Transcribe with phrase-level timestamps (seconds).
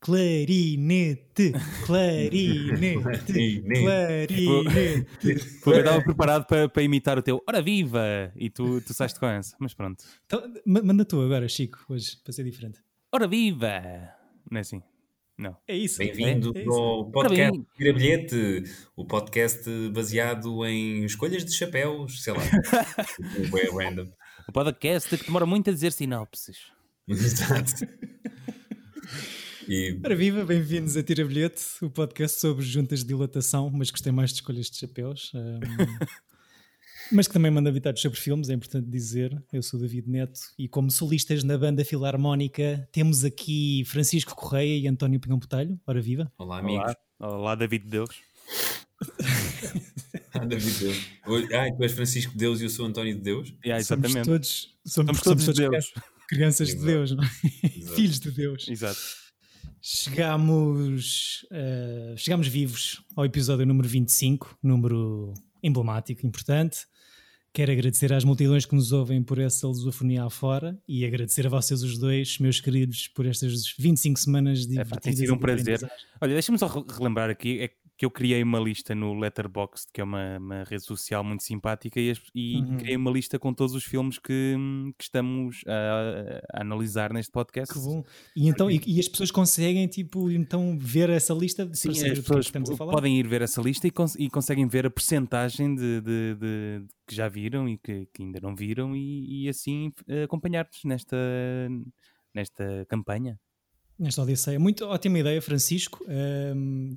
[0.00, 0.02] clarinete!
[0.02, 1.52] Clarinete,
[1.86, 3.62] clarinete,
[4.46, 5.04] clarinete.
[5.62, 8.32] Porque eu estava preparado para, para imitar o teu Ora viva!
[8.36, 10.02] E tu, tu saíste com essa, mas pronto.
[10.26, 12.80] Então, ma- manda tu agora, Chico, hoje, para ser diferente.
[13.12, 13.80] Ora viva!
[14.50, 14.82] Não é assim?
[15.38, 15.56] Não.
[15.66, 15.98] É isso.
[15.98, 16.72] Bem-vindo é, é isso.
[16.72, 17.62] ao podcast.
[17.76, 18.64] Tira Bilhete,
[18.96, 22.42] o podcast baseado em escolhas de chapéus, sei lá.
[23.34, 24.10] Tipo, é random.
[24.48, 26.58] O podcast que demora muito a dizer sinopses.
[27.08, 27.86] Exato.
[29.68, 34.02] E Ora viva, bem-vindos a Tira Bilhete, o podcast sobre juntas de dilatação, mas que
[34.02, 35.30] tem mais de escolhas de chapéus.
[35.34, 35.60] ahm,
[37.12, 39.40] mas que também manda habitados sobre filmes, é importante dizer.
[39.52, 44.78] Eu sou o David Neto e, como solistas na banda Filarmónica, temos aqui Francisco Correia
[44.78, 45.78] e António Pinhão Botelho.
[45.86, 46.32] Ora viva.
[46.38, 46.94] olá, amigos.
[47.18, 48.10] Olá, Olá David Deus.
[50.34, 50.96] Ah, David Deus.
[51.52, 53.54] Ah, tu és Francisco de Deus e eu sou António de Deus.
[53.62, 54.26] Yeah, Somos exatamente.
[54.30, 55.92] todos, somos, Somos todos somos Deus.
[56.26, 56.86] crianças de Exato.
[56.90, 57.28] Deus, não é?
[57.94, 58.66] Filhos de Deus.
[58.66, 58.98] Exato.
[59.82, 66.86] Chegamos, eh, chegamos vivos ao episódio número 25, número emblemático, importante.
[67.52, 71.82] Quero agradecer às multidões que nos ouvem por essa lusofonia afora e agradecer a vocês
[71.82, 75.80] os dois, meus queridos, por estas 25 semanas de É tem sido um prazer.
[76.20, 80.00] Olha, deixa-me só re- relembrar aqui é que eu criei uma lista no Letterboxd, que
[80.00, 82.76] é uma, uma rede social muito simpática, e, e Uhum.
[82.78, 84.56] criei uma lista com todos os filmes que,
[84.98, 87.72] que estamos a, a analisar neste podcast.
[87.72, 88.02] Que bom.
[88.34, 92.04] E, então, e, e as pessoas conseguem, tipo, então ver essa lista Sim, as que
[92.06, 92.92] é que pessoas estamos a falar?
[92.92, 96.80] podem ir ver essa lista e, cons- e conseguem ver a percentagem de, de- de-
[96.80, 100.80] de que já viram e que, que ainda não viram e, e assim eh, acompanhar-nos
[100.84, 101.16] nesta,
[102.34, 103.38] nesta campanha.
[104.02, 104.58] Nesta odisseia.
[104.58, 106.04] Muito ótima ideia, Francisco.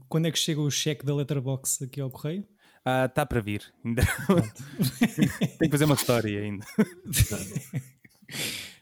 [0.10, 2.44] Quando é que chega o cheque da Letterbox aqui ao correio?
[2.84, 3.62] Ah, está para vir.
[3.86, 4.02] Ainda
[5.60, 6.66] tem que fazer uma história ainda.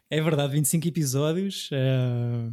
[0.09, 1.69] É verdade, 25 episódios.
[1.73, 2.49] ah,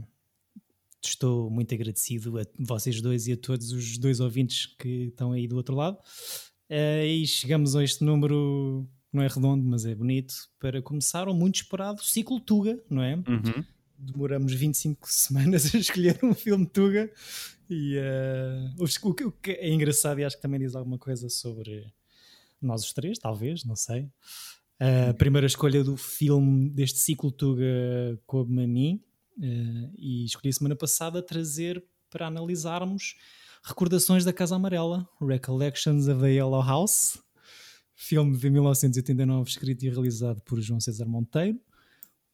[1.01, 5.47] estou muito agradecido a vocês dois e a todos os dois ouvintes que estão aí
[5.47, 5.99] do outro lado.
[6.69, 11.35] Ah, e chegamos a este número, não é redondo, mas é bonito, para começar o
[11.35, 13.15] muito esperado ciclo Tuga, não é?
[13.15, 13.65] Uhum.
[14.01, 17.11] Demoramos 25 semanas a escolher um filme Tuga
[17.69, 21.93] e ah, o, que- é engraçado e acho que também diz alguma coisa sobre
[22.61, 24.09] nós os três, talvez, não sei.
[25.09, 27.65] A primeira escolha do filme deste ciclo Tuga
[28.27, 29.03] coube-me a mim
[29.43, 33.15] eh, e escolhi semana passada trazer para analisarmos
[33.63, 37.19] Recordações da Casa Amarela, Recollections of the Yellow House,
[37.95, 41.61] filme de 1989 escrito e realizado por João César Monteiro,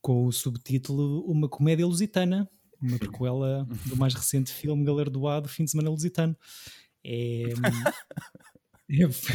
[0.07, 2.49] com o subtítulo Uma Comédia Lusitana,
[2.81, 6.33] uma prequela do mais recente filme galardoado Fim de Semana Lusitano.
[7.03, 7.43] É,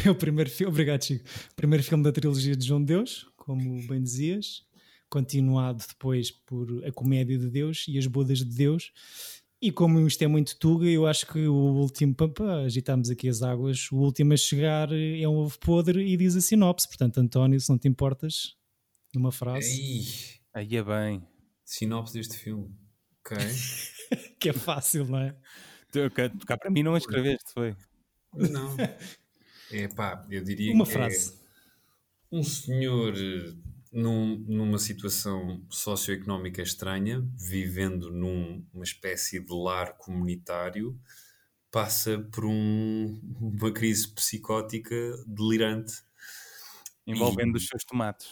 [0.03, 3.85] é, o primeiro filme, obrigado Chico, primeiro filme da trilogia de João de Deus, como
[3.85, 4.65] bem dizias,
[5.11, 8.91] continuado depois por A Comédia de Deus e As Bodas de Deus.
[9.61, 13.43] E como isto é muito tuga, eu acho que o último, pá, agitámos aqui as
[13.43, 16.87] águas, o último a chegar é um ovo podre e diz a sinopse.
[16.87, 18.55] Portanto, António, se não te importas,
[19.13, 21.27] numa frase, Ei, Aí é bem.
[21.65, 22.75] sinopse deste filme.
[23.19, 23.37] Ok.
[24.39, 25.35] que é fácil, não é?
[25.91, 27.75] Tu, cá, cá para mim não a escreveste, foi.
[28.33, 28.75] Não.
[29.71, 31.33] É pá, eu diria Uma que frase.
[32.31, 33.53] é um senhor eh,
[33.91, 40.99] num- numa situação socioeconómica estranha, vivendo num- numa espécie de lar comunitário,
[41.71, 44.95] passa por um- uma crise psicótica
[45.27, 45.93] delirante.
[47.07, 48.27] Envolvendo E- os seus tomates.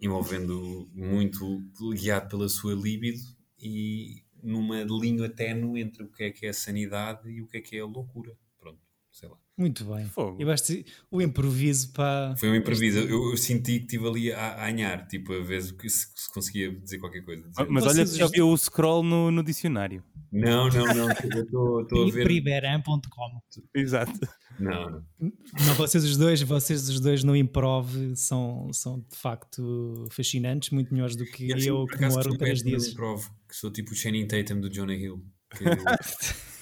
[0.00, 1.62] Envolvendo muito
[1.94, 3.20] guiado pela sua libido
[3.58, 7.56] e numa linha ténue entre o que é que é a sanidade e o que
[7.56, 8.36] é que é a loucura.
[8.58, 8.78] Pronto,
[9.10, 9.36] sei lá.
[9.56, 10.06] Muito bem.
[10.06, 10.40] Fogo.
[10.40, 12.36] Eu acho que o improviso para.
[12.36, 13.00] Foi um improviso.
[13.00, 16.70] Eu, eu senti que estive ali a, a anhar, tipo, a ver se, se conseguia
[16.72, 17.42] dizer qualquer coisa.
[17.48, 20.04] Dizer- Mas olha já viu o scroll no, no dicionário.
[20.30, 21.10] Não, não, não.
[21.10, 22.22] Estou a ver.
[22.22, 23.40] Priberan.com.
[23.74, 24.12] Exato.
[24.58, 25.74] Não, não.
[25.76, 31.14] Vocês os dois, vocês os dois no improv são, são de facto fascinantes, muito melhores
[31.16, 32.88] do que Eu, eu, que moro três dias.
[32.88, 35.24] improv, que sou tipo o Channing Tatum do Jonah Hill.
[35.56, 35.64] Que-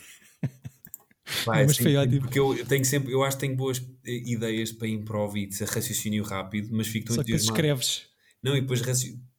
[1.45, 2.21] Pá, Mas assim, foi ótimo.
[2.21, 5.65] Porque eu tenho sempre, eu acho que tenho boas eh, ideias para improv e de
[5.65, 7.59] raciocínio rápido, mas fico tão Só que entusiasmado.
[7.59, 8.07] escreves.
[8.43, 8.81] Não, e depois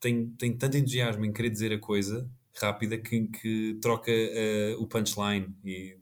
[0.02, 4.88] tenho, tenho tanto entusiasmo em querer dizer a coisa rápida que, que troca eh, o
[4.88, 5.98] punchline e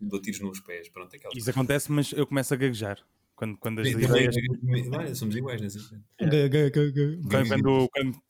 [0.00, 0.88] dou tiros nos pés.
[0.88, 2.98] Pronto, aquela Isso acontece, mas eu começo a gaguejar.
[3.34, 4.34] Quando, quando as ideias.
[4.92, 6.04] Olha, somos iguais nesse aspecto.
[6.20, 6.70] Ga- ga-
[7.28, 8.22] Quando, quando- quando-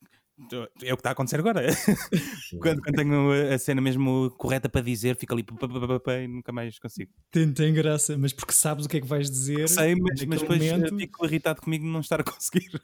[0.83, 1.67] é o que está a acontecer agora.
[2.61, 7.13] quando, quando tenho a cena mesmo correta para dizer, fico ali e nunca mais consigo.
[7.31, 9.69] Tem, tem graça, mas porque sabes o que é que vais dizer.
[9.69, 10.97] Sei, mas, mas depois eh, momento.
[10.97, 12.81] fico irritado comigo de não estar a conseguir.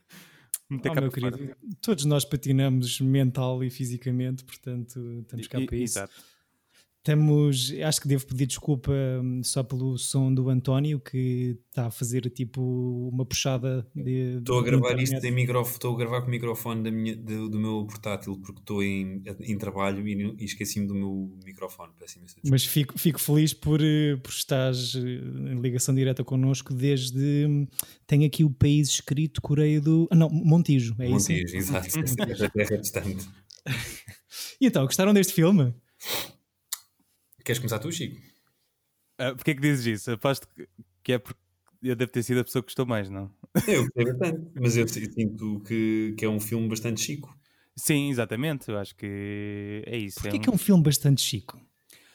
[0.70, 1.10] Oh, meu fora.
[1.38, 5.98] querido, todos nós patinamos mental e fisicamente, portanto, estamos cá E- para isso.
[5.98, 6.14] Exato.
[6.98, 11.90] Estamos, acho que devo pedir desculpa hum, só pelo som do António, que está a
[11.90, 12.60] fazer tipo
[13.10, 14.38] uma puxada de.
[14.38, 17.48] Estou a gravar isto em microfone, estou a gravar com o microfone da minha, do,
[17.48, 21.92] do meu portátil porque estou em, em trabalho e, e esqueci-me do meu microfone.
[22.44, 27.46] Mas fico, fico feliz por, eh, por estares eh, em ligação direta connosco desde.
[27.46, 27.66] Hum,
[28.06, 30.08] tem aqui o país escrito Coreia do.
[30.10, 31.56] Ah, não, Montijo, é Montijo, isso?
[31.56, 31.88] exato.
[32.44, 33.28] a terra distante.
[34.60, 35.72] E então, gostaram deste filme?
[37.48, 38.14] Queres começar tu, Chico?
[39.18, 40.10] Uh, Porquê é que dizes isso?
[40.10, 40.46] Aposto
[41.02, 41.40] que é porque
[41.82, 43.32] eu devo ter sido a pessoa que gostou mais, não?
[43.66, 47.34] Eu gostei bastante, mas eu sinto que, que é um filme bastante chico.
[47.74, 50.20] Sim, exatamente, eu acho que é isso.
[50.20, 50.42] Porquê é um...
[50.42, 51.58] que é um filme bastante chico?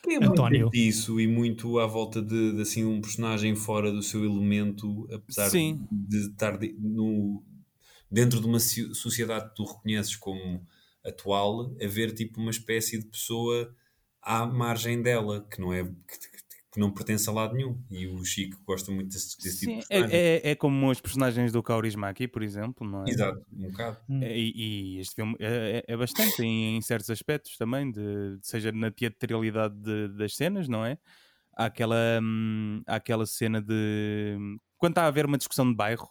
[0.08, 0.62] É António.
[0.66, 5.08] muito isso e muito à volta de, de, assim um personagem fora do seu elemento,
[5.12, 5.88] apesar Sim.
[5.92, 7.44] de estar de, no,
[8.12, 10.64] dentro de uma sociedade que tu reconheces como
[11.04, 13.76] atual, haver tipo uma espécie de pessoa
[14.24, 16.34] à margem dela, que não é que,
[16.74, 17.80] que não pertence a lado nenhum.
[17.92, 20.18] E o Chico gosta muito desse, desse tipo de personagem.
[20.18, 23.10] É, é, é, como os personagens do Kaurismäki, por exemplo, não é?
[23.10, 23.98] Exato, um bocado.
[24.10, 24.24] Hum.
[24.24, 28.72] E, e, este filme é, é, é bastante em, em, certos aspectos também, de, seja
[28.72, 30.98] na teatralidade de, das cenas, não é?
[31.56, 34.36] Há aquela, hum, há aquela cena de.
[34.78, 36.10] Quando está a haver uma discussão de bairro,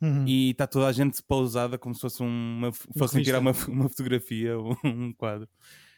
[0.00, 0.24] Uhum.
[0.28, 4.56] e está toda a gente pausada como se fosse uma, fossem tirar uma, uma fotografia
[4.56, 5.48] ou um quadro.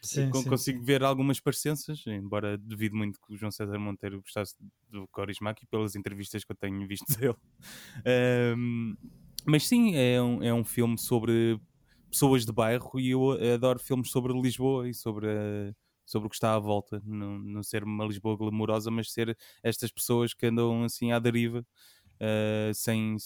[0.03, 4.55] Sim, sim, consigo ver algumas parecenças, embora devido muito que o João César Monteiro gostasse
[4.89, 7.35] do Corismaki pelas entrevistas que eu tenho visto dele.
[8.57, 8.95] Um,
[9.45, 11.59] mas sim, é um, é um filme sobre
[12.09, 15.73] pessoas de bairro e eu adoro filmes sobre Lisboa e sobre, a,
[16.05, 17.01] sobre o que está à volta.
[17.05, 21.65] Não, não ser uma Lisboa glamourosa, mas ser estas pessoas que andam assim à deriva.
[22.19, 23.17] Uh, sem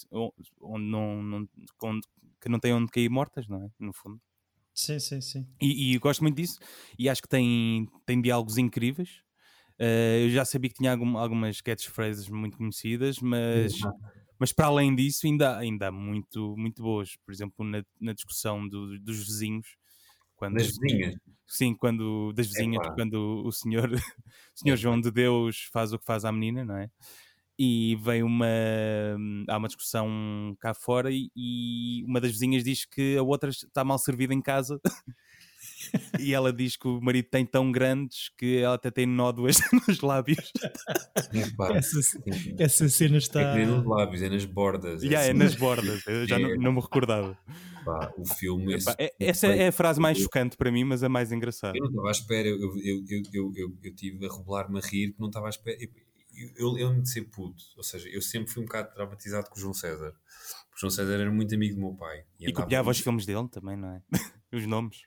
[0.62, 1.50] onde não, não
[1.84, 2.08] onde,
[2.40, 3.70] que não têm onde cair mortas, não é?
[3.78, 4.22] No fundo.
[4.76, 5.48] Sim, sim, sim.
[5.62, 6.60] E, e gosto muito disso
[7.00, 9.24] e acho que tem, tem diálogos incríveis.
[9.80, 13.74] Uh, eu já sabia que tinha algum, algumas catchphrases muito conhecidas, mas,
[14.38, 17.16] mas para além disso ainda, ainda há muito, muito boas.
[17.26, 19.78] Por exemplo, na, na discussão do, dos vizinhos.
[20.36, 21.16] Quando, das vizinhas?
[21.48, 23.90] Sim, quando, das vizinhas, quando o senhor,
[24.56, 26.90] o senhor João de Deus faz o que faz à menina, não é?
[27.58, 28.46] E vem uma
[29.48, 33.84] há uma discussão cá fora e, e, uma das vizinhas diz que a outra está
[33.84, 34.80] mal servida em casa
[36.20, 39.58] e ela diz que o marido tem tão grandes que ela até tem nódoas
[39.88, 40.52] nos lábios.
[41.74, 42.00] Essa,
[42.58, 46.28] essa, cena está é nos lábios, é nas bordas é, yeah, é nas bordas, eu
[46.28, 46.40] já é.
[46.40, 47.38] não, não, me recordava.
[47.86, 51.10] Pá, o filme Epá, é, essa é a frase mais chocante para mim, mas a
[51.10, 51.78] mais engraçada.
[51.78, 54.82] eu não estava à espera eu, eu, eu, eu, eu, eu tive a rebolar-me a
[54.82, 55.90] rir, não estava à espera eu
[56.60, 59.74] lembro de ser puto, ou seja, eu sempre fui um bocado traumatizado com o João
[59.74, 60.14] César.
[60.70, 62.26] Porque o João César era muito amigo do meu pai.
[62.40, 64.02] E, e copiava os filmes dele também, não é?
[64.52, 65.04] os nomes.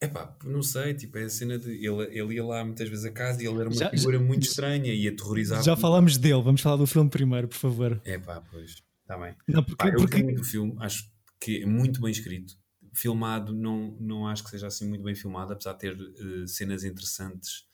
[0.00, 1.70] É pá, não sei, tipo, é a cena de.
[1.70, 4.24] Ele, ele ia lá muitas vezes a casa e ele era uma já, figura já,
[4.24, 5.62] muito estranha e aterrorizava.
[5.62, 8.00] Já falamos dele, vamos falar do filme primeiro, por favor.
[8.04, 9.34] É pá, pois, está bem.
[9.48, 10.22] Não, porque, pá, eu porque...
[10.22, 11.10] muito o filme, acho
[11.40, 12.54] que é muito bem escrito.
[12.92, 16.84] Filmado, não, não acho que seja assim muito bem filmado, apesar de ter uh, cenas
[16.84, 17.64] interessantes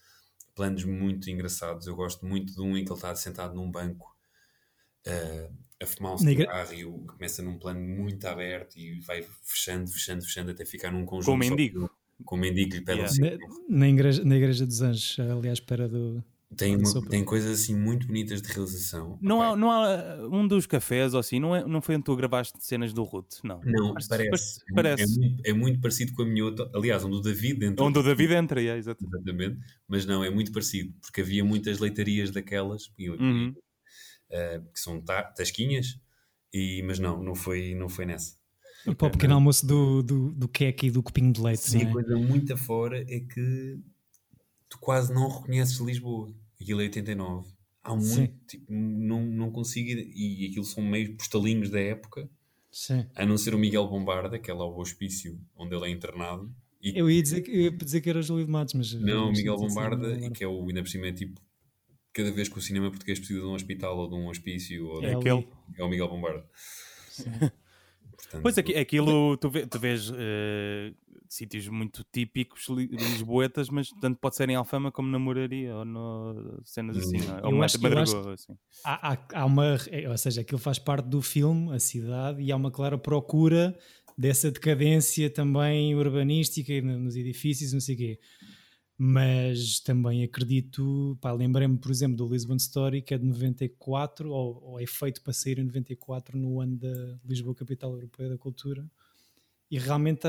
[0.61, 1.87] planos muito engraçados.
[1.87, 4.15] Eu gosto muito de um em que ele está sentado num banco
[5.07, 10.23] uh, a fumar um cigarro e começa num plano muito aberto e vai fechando, fechando,
[10.23, 11.31] fechando até ficar num conjunto.
[11.31, 11.91] Com o mendigo.
[12.27, 13.39] Com o mendigo lhe pede yeah.
[13.71, 16.23] na, na, igreja, na Igreja dos Anjos, ali à espera do,
[16.57, 19.19] tem, uma, tem coisas assim muito bonitas de realização.
[19.23, 19.51] Não, okay.
[19.51, 22.17] há, não há uh, um dos cafés ou assim, não, é, não foi onde tu
[22.17, 23.61] gravaste cenas do Ruth, não.
[23.65, 24.61] Não, parece.
[24.69, 25.03] É parece.
[25.03, 26.69] É, muito, é, muito, parecido com a minha outra.
[26.75, 27.85] Aliás, onde o David entra.
[27.85, 29.15] Onde o David entra, é, exatamente.
[29.15, 29.61] exatamente.
[29.87, 33.55] Mas não, é muito parecido, porque havia muitas leitarias daquelas, uhum.
[34.31, 36.01] uh, que são ta tasquinhas,
[36.53, 38.35] e, mas não, não foi, não foi nessa.
[38.97, 41.61] Para o pequeno almoço do, do, do queque e do copinho de leite.
[41.61, 41.85] Sim, é?
[41.85, 43.79] a coisa muito afora é que
[44.71, 46.33] tu quase não reconheces Lisboa.
[46.59, 47.51] Aquilo é 89.
[47.83, 52.31] Há muito, tipo, não, não consigo ir, e aquilo são meio postalinhos da época.
[52.71, 53.07] Sim.
[53.15, 56.55] A não ser o Miguel Bombarda, que é lá o hospício onde ele é internado.
[56.81, 58.93] E, eu, ia dizer, eu ia dizer que era Júlio de Matos, mas.
[58.95, 61.41] Não, o Miguel Bombarda, e que é o, ainda por cima, é tipo.
[62.13, 65.03] Cada vez que o cinema português precisa de um hospital ou de um hospício, ou
[65.03, 65.17] é, de...
[65.17, 65.49] aquele.
[65.79, 66.45] é o Miguel Bombarda.
[68.17, 70.15] Portanto, pois aqui, aquilo tu, vê, tu vês uh,
[71.31, 76.61] sítios muito típicos lisboetas, mas tanto pode ser em Alfama como na Moraria ou no,
[76.65, 77.47] cenas assim, é?
[77.47, 78.59] ou acho, Madragoa, assim.
[78.85, 82.51] Há, há, há, uma, é, ou seja, aquilo faz parte do filme, a cidade, e
[82.51, 83.79] há uma clara procura
[84.19, 88.21] dessa decadência também urbanística nos edifícios, não sei o quê.
[88.99, 94.81] Mas também acredito, lembrei-me, por exemplo, do Lisbon Story, que é de 94, ou, ou
[94.81, 98.85] é feito para sair em 94, no ano da Lisboa Capital Europeia da Cultura
[99.71, 100.27] e realmente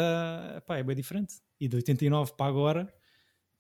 [0.66, 1.36] pá, é bem diferente.
[1.60, 2.94] E de 89 para agora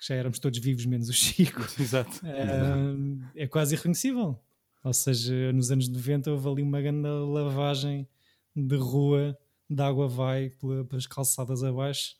[0.02, 1.62] que já éramos todos vivos, menos o Chico.
[1.80, 2.22] Exato.
[2.26, 4.38] Uh, é quase irreconhecível.
[4.84, 8.08] Ou seja, nos anos 90 houve ali uma grande lavagem
[8.56, 9.38] de rua,
[9.70, 10.50] de água vai
[10.90, 12.16] pelas calçadas abaixo,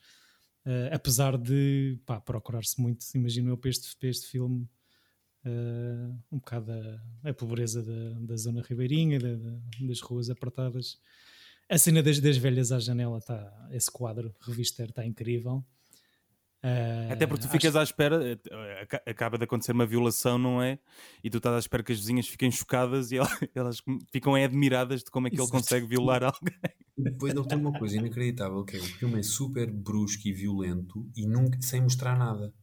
[0.64, 4.70] uh, apesar de procurar-se muito, imagino eu, para este, para este filme,
[5.44, 11.00] uh, um bocado a, a pobreza da, da zona ribeirinha, da, da, das ruas apertadas.
[11.72, 15.64] A cena das, das velhas à janela, tá, esse quadro revisto está incrível.
[16.62, 17.80] Uh, Até porque tu ficas acho...
[17.80, 20.78] à espera, eh, acaba de acontecer uma violação, não é?
[21.24, 23.16] E tu estás à espera que as vizinhas fiquem chocadas e
[23.56, 26.54] elas, ficam admiradas de como é que ele consegue violar alguém.
[26.98, 31.10] Depois ele tem uma coisa inacreditável, que é o filme é super brusco e violento
[31.16, 32.54] e nunca, sem mostrar nada.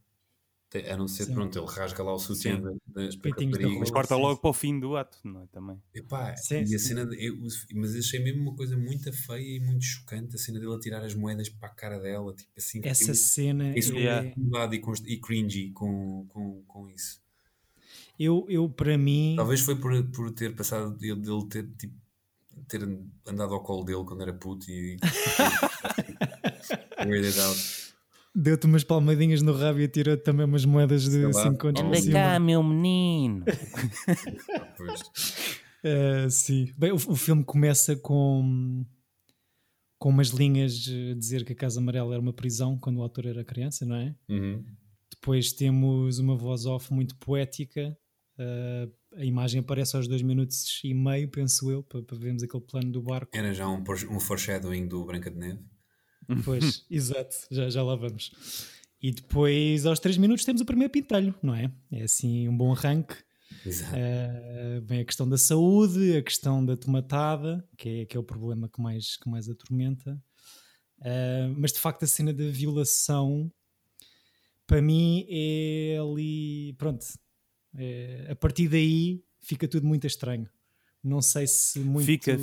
[0.90, 1.34] A não ser, Sim.
[1.34, 3.16] pronto, ele rasga lá o sutiã das
[3.78, 5.46] Mas corta logo para o fim do ato, não é?
[5.46, 5.82] Também.
[5.94, 7.38] Epá, sim, e a cena, de, eu,
[7.74, 11.02] mas achei mesmo uma coisa muito feia e muito chocante a cena dele a tirar
[11.02, 12.82] as moedas para a cara dela, tipo assim.
[12.84, 13.78] Essa cena é.
[13.78, 14.28] Yeah.
[14.28, 17.22] E, e cringy com, com, com isso.
[18.18, 19.36] Eu, eu, para mim.
[19.36, 21.94] Talvez foi por, por ter passado dele, dele ter, tipo,
[22.68, 22.82] ter
[23.26, 24.98] andado ao colo dele quando era puto e.
[27.06, 27.87] weirded out
[28.34, 32.38] deu-te umas palmadinhas no rabo e atirou também umas moedas de 5 contos Anda cá,
[32.38, 33.44] meu menino.
[35.84, 36.72] uh, sim.
[36.76, 38.84] Bem, o, o, filme começa com,
[39.98, 43.26] com umas linhas a dizer que a Casa Amarela era uma prisão quando o autor
[43.26, 44.14] era criança, não é?
[44.28, 44.64] Uhum.
[45.10, 47.96] Depois temos uma voz off muito poética.
[48.38, 52.62] Uh, a imagem aparece aos 2 minutos e meio, penso eu, para, para vermos aquele
[52.62, 53.30] plano do barco.
[53.34, 55.60] Era já um, um foreshadowing do Branca de Neve.
[56.44, 58.32] Pois, exato, já, já lá vamos.
[59.00, 61.70] E depois, aos 3 minutos, temos o primeiro pintelho, não é?
[61.90, 63.14] É assim um bom arranque.
[63.66, 68.24] Uh, vem a questão da saúde, a questão da tomatada, que é, que é o
[68.24, 70.20] problema que mais, que mais atormenta.
[70.98, 73.50] Uh, mas de facto, a cena da violação,
[74.66, 76.74] para mim, é ali.
[76.74, 77.06] Pronto,
[77.74, 80.48] é, a partir daí fica tudo muito estranho.
[81.02, 82.04] Não sei se muito.
[82.04, 82.36] Fica,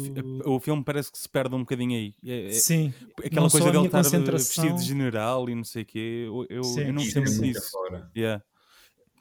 [0.45, 2.15] o filme parece que se perde um bocadinho aí.
[2.23, 2.93] É, é Sim.
[3.23, 6.23] Aquela coisa dele estar vestido de general e não sei o quê.
[6.25, 7.71] Eu, eu, eu não sinto isso.
[8.15, 8.43] Yeah.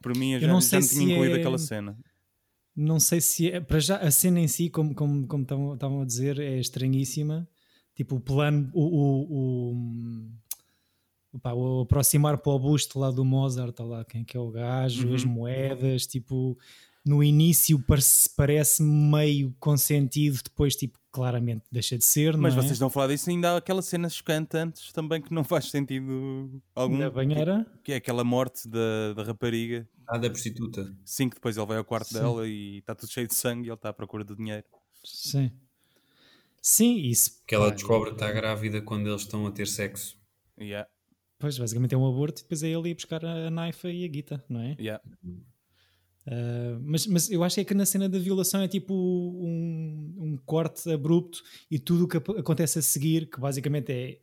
[0.00, 1.38] Por mim, eu, eu já, não sei já tinha incluído é...
[1.40, 1.98] aquela cena.
[2.76, 3.60] Não sei se é.
[3.60, 5.42] Para já, a cena em si, como, como, como
[5.74, 7.48] estavam a dizer, é estranhíssima.
[7.94, 8.70] Tipo, o plano.
[8.72, 9.76] O, o,
[11.32, 14.50] o, pá, o aproximar para o busto lá do Mozart, lá quem que é o
[14.50, 15.14] gajo, uhum.
[15.14, 16.56] as moedas, tipo
[17.04, 22.37] no início parece, parece meio consentido, depois tipo claramente deixa de ser.
[22.37, 22.56] Mas é?
[22.56, 26.61] vocês não falar disso, ainda há aquela cena chocante antes também que não faz sentido
[26.75, 26.99] algum.
[26.99, 27.66] Da banheira?
[27.76, 29.88] Que, que é aquela morte da, da rapariga.
[30.08, 30.92] Ah, da prostituta.
[31.04, 32.14] Sim, que depois ele vai ao quarto Sim.
[32.14, 34.64] dela e está tudo cheio de sangue e ele está à procura do dinheiro.
[35.04, 35.52] Sim.
[36.61, 37.42] Sim, isso.
[37.46, 40.18] Que ela descobre que está grávida quando eles estão a ter sexo.
[40.58, 40.88] Yeah.
[41.38, 44.08] Pois, basicamente é um aborto e depois é ele ir buscar a naifa e a
[44.08, 44.76] guita, não é?
[44.78, 45.02] Yeah.
[46.26, 50.38] Uh, mas, mas eu acho é que na cena da violação é tipo um, um
[50.47, 54.21] corte abrupto e tudo o que acontece a seguir, que basicamente é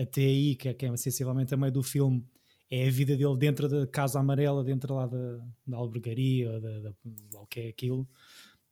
[0.00, 2.24] até aí, que é, que é sensivelmente a meio do filme,
[2.70, 6.80] é a vida dele dentro da Casa Amarela, dentro lá da, da albergaria ou da,
[6.80, 6.94] da,
[7.48, 8.08] que é aquilo.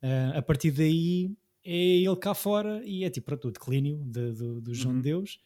[0.01, 4.33] Uh, a partir daí é ele cá fora e é tipo para tudo, declínio de,
[4.33, 5.01] de, do João uhum.
[5.01, 5.41] de Deus.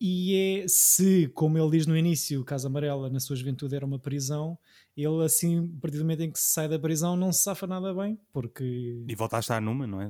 [0.00, 3.98] E é se, como ele diz no início, Casa Amarela na sua juventude era uma
[3.98, 4.58] prisão,
[4.96, 7.66] ele assim, a partir do momento em que se sai da prisão, não se safa
[7.66, 9.04] nada bem, porque...
[9.08, 10.08] E volta a estar numa, não é?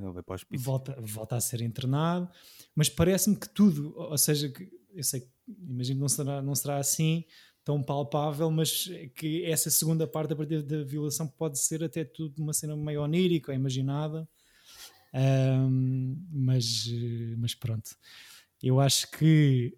[0.58, 2.28] Volta, volta a ser internado,
[2.74, 6.78] mas parece-me que tudo, ou seja, que, eu sei, imagino que não será, não será
[6.78, 7.24] assim
[7.64, 12.42] tão palpável, mas que essa segunda parte, a partir da violação, pode ser até tudo
[12.42, 14.28] uma cena meio onírica, imaginada,
[15.14, 16.86] um, mas,
[17.38, 17.96] mas pronto.
[18.60, 19.76] Eu acho que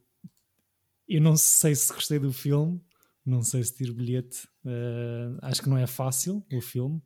[1.06, 2.80] eu não sei se gostei do filme,
[3.24, 4.46] não sei se tiro bilhete.
[4.64, 7.02] Uh, acho que não é fácil o filme.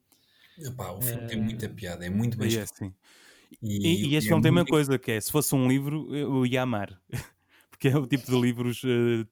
[0.59, 2.93] Epá, o filme uh, tem muita piada, é muito bem é, sim.
[3.63, 6.15] E, e, e este filme é tem uma coisa que é: se fosse um livro,
[6.15, 7.01] eu ia amar,
[7.71, 9.27] porque é o tipo de livros uh,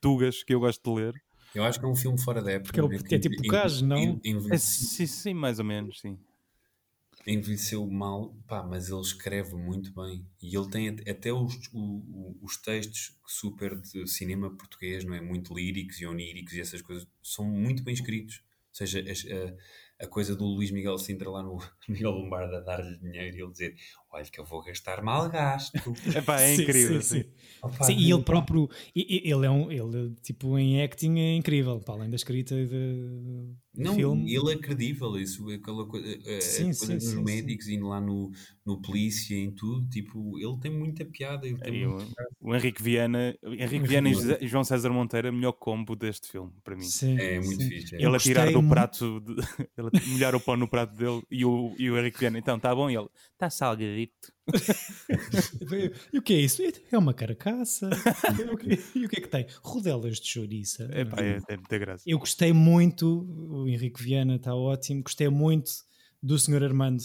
[0.00, 1.14] tugas que eu gosto de ler.
[1.54, 2.88] Eu acho que é um filme fora da época.
[2.88, 3.96] Porque é, é tipo Cage, não?
[3.96, 6.18] Em, em, em, é, sim, sim, mais ou menos, sim
[7.28, 10.26] envelheceu mal, pá, mas ele escreve muito bem.
[10.42, 11.54] E ele tem até os,
[12.40, 15.20] os textos super de cinema português, não é?
[15.20, 18.42] Muito líricos e oníricos e essas coisas, são muito bem escritos.
[18.70, 19.24] Ou seja, as,
[20.00, 21.58] a coisa do Luís Miguel Sintra lá no
[21.88, 23.76] Miguel Lombardo a dar-lhe dinheiro e ele dizer:
[24.10, 25.92] Olha, que eu vou gastar mal gasto.
[26.14, 27.24] Epá, é Sim, incrível, sim, sim.
[27.62, 31.94] Opa, Sim, e ele próprio, ele é um, ele, tipo, em acting é incrível, para
[31.94, 34.32] além da escrita e de, Não, filme.
[34.32, 37.86] ele é credível, isso, aquela coisa, a- a Sim, coisa sim, nos sim, médicos, indo
[37.88, 38.30] lá no,
[38.64, 41.46] no polícia, em tudo, tipo, ele tem muita piada.
[41.46, 42.06] Ele tem muito-
[42.40, 45.96] o, Henrique Viana, o Henrique Viana e José- João César Monteiro é o melhor combo
[45.96, 46.82] deste filme, para mim.
[46.82, 47.68] Sim, É muito sim.
[47.68, 47.96] fixe.
[47.96, 47.98] é.
[48.04, 49.34] Ele a tirar do prato, de,
[49.76, 52.56] ele a molhar o pão no prato dele e o, e o Henrique Viana, então,
[52.56, 52.88] está bom?
[52.90, 53.50] E ele, está
[56.12, 56.62] E o que é isso?
[56.90, 57.90] É uma carcaça.
[58.94, 59.46] E o que- é que tem?
[59.62, 60.88] Rodelas de chouriça.
[60.94, 62.04] Epá, é, é muita graça.
[62.06, 65.70] Eu gostei muito, o Henrique Viana está ótimo, gostei muito
[66.22, 66.64] do Sr.
[66.64, 67.02] Armando,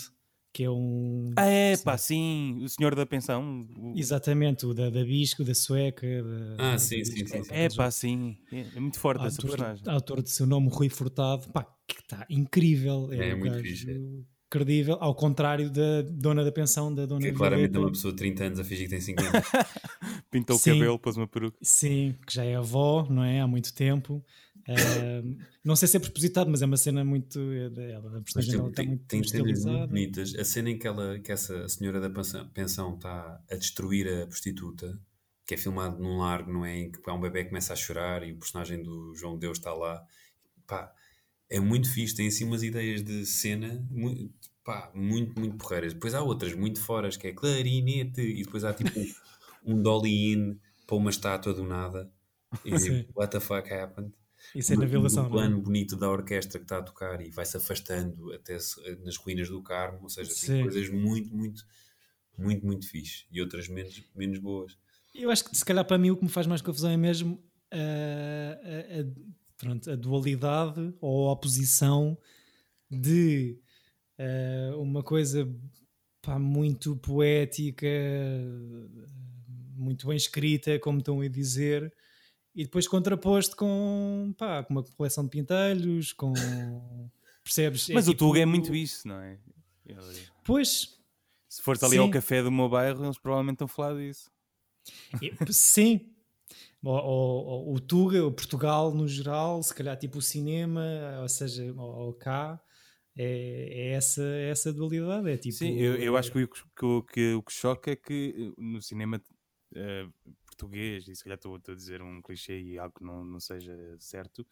[0.53, 1.31] que é um.
[1.37, 3.67] Ah, é, pá, sim, o senhor da pensão.
[3.77, 6.05] o- Exatamente, o da, da Bisco, da Sueca.
[6.23, 7.53] Da, Ah, da sim, sim, sim, sim.
[7.53, 9.83] É, pá, sim, é, é muito forte essa autor, personagem.
[9.87, 13.09] autor de seu nome Rui Furtado, pá, que está incrível.
[13.11, 14.32] É, É um muito gajo fixe, é.
[14.53, 17.87] Credível, ao contrário da dona da pensão, da dona Que é claramente é Violeta.
[17.87, 19.31] uma pessoa de 30 anos a fingir que tem 50.
[20.29, 20.71] Pintou Sim.
[20.71, 21.57] o cabelo, pôs uma peruca.
[21.59, 23.41] Sim, que já é avó, não é?
[23.41, 24.23] Há muito tempo.
[24.69, 27.39] Ahm, não sei se é propositado, mas é uma cena muito.
[27.51, 29.87] é dela, a personagem tem, dela está muito tem cenas muito estilizada.
[29.87, 30.35] bonitas.
[30.35, 34.27] A cena em que, ela, que essa senhora da pensão, pensão está a destruir a
[34.27, 34.99] prostituta,
[35.47, 36.77] que é filmado num largo, não é?
[36.77, 39.57] Em que há um bebê que começa a chorar e o personagem do João Deus
[39.57, 40.05] está lá.
[40.67, 40.93] Pá,
[41.49, 42.15] é muito fixe.
[42.15, 44.33] Tem assim umas ideias de cena muito,
[44.63, 45.93] pá, muito, muito porreiras.
[45.93, 48.91] Depois há outras muito foras, que é clarinete, e depois há tipo
[49.65, 52.11] um dolly-in para uma estátua do nada.
[52.65, 53.05] E Sim.
[53.15, 54.13] what the fuck happened?
[54.53, 55.31] Isso é na violação, não é?
[55.31, 58.57] plano bonito da orquestra que está a tocar e vai-se afastando até
[59.03, 60.47] nas ruínas do Carmo, ou seja, Sim.
[60.53, 61.65] tem coisas muito, muito,
[62.37, 64.77] muito, muito fixe e outras menos, menos boas.
[65.15, 67.41] Eu acho que se calhar para mim o que me faz mais confusão é mesmo
[67.71, 69.05] ah, a, a-
[69.57, 72.17] pronto, a dualidade ou a oposição
[72.91, 73.57] de
[74.23, 75.47] ah, uma coisa
[76.21, 77.87] pá, muito poética,
[79.75, 81.93] muito bem escrita, como estão a dizer,
[82.55, 86.33] e depois contraposto com, pá, com uma coleção de pintelhos, com.
[87.43, 87.89] Percebes?
[87.89, 89.37] Mas o tipo- Tuga é muito isso, não é?
[89.85, 89.99] Ele-
[90.45, 90.97] Pois,
[91.49, 92.11] Se fores ali ao Sim.
[92.11, 94.31] café do meu bairro, eles provavelmente estão a falar disso.
[95.51, 96.09] Sim.
[96.81, 100.81] O Tuga, o Portugal no geral, se calhar tipo o cinema,
[101.21, 102.59] ou seja, ou, ou cá,
[103.17, 105.29] é, é essa, é essa dualidade.
[105.31, 107.95] É tipo, Sim, eu, eu acho que o que, o que, o que choca é
[107.95, 109.21] que eh, no cinema
[109.75, 110.07] eh,
[110.45, 113.39] português, e se calhar estou estou a dizer um clichê e algo que não, não
[113.39, 114.45] seja certo,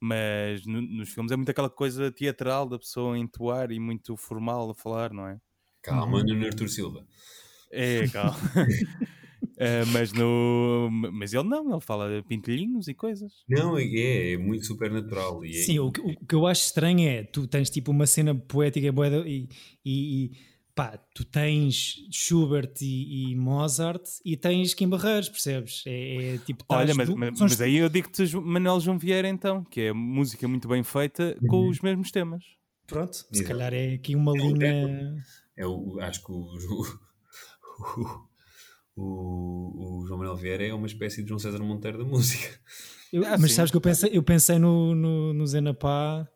[0.00, 4.16] mas no- nos filmes é muito aquela coisa teatral da pessoa a entoar e muito
[4.16, 5.40] formal a falar, não é?
[5.82, 6.24] Calma, Uhum.
[6.24, 7.06] Nuno Artur Silva.
[7.70, 8.38] É, calma.
[9.60, 13.32] Eh, mas, no, mas ele não, ele fala pintelhinhos e coisas.
[13.48, 15.44] Não, é, é muito super natural.
[15.44, 18.06] E é- Sim, o, que- o que eu acho estranho é tu tens tipo uma
[18.06, 18.86] cena poética
[19.26, 19.48] e,
[19.84, 20.30] e, e,
[20.76, 25.82] pá, tu tens Schubert e, e Mozart e tens Kim Barreiros, percebes?
[25.86, 29.80] É, é tipo, Olha, mas, mas, mas aí eu digo-te Manuel João Vieira então, que
[29.80, 31.68] é música muito bem feita com Uhum.
[31.68, 32.44] os mesmos temas.
[32.86, 33.48] Pronto, se Exato.
[33.48, 35.16] calhar é aqui uma linha.
[35.56, 36.46] é o, acho que o,
[37.98, 38.27] o,
[38.98, 42.48] o, o João Manuel Vieira é uma espécie de João César Monteiro da música.
[43.12, 43.56] Eu- Ah, mas sim.
[43.56, 46.28] sabes que eu pensei, eu pensei no, no, no Zenapá,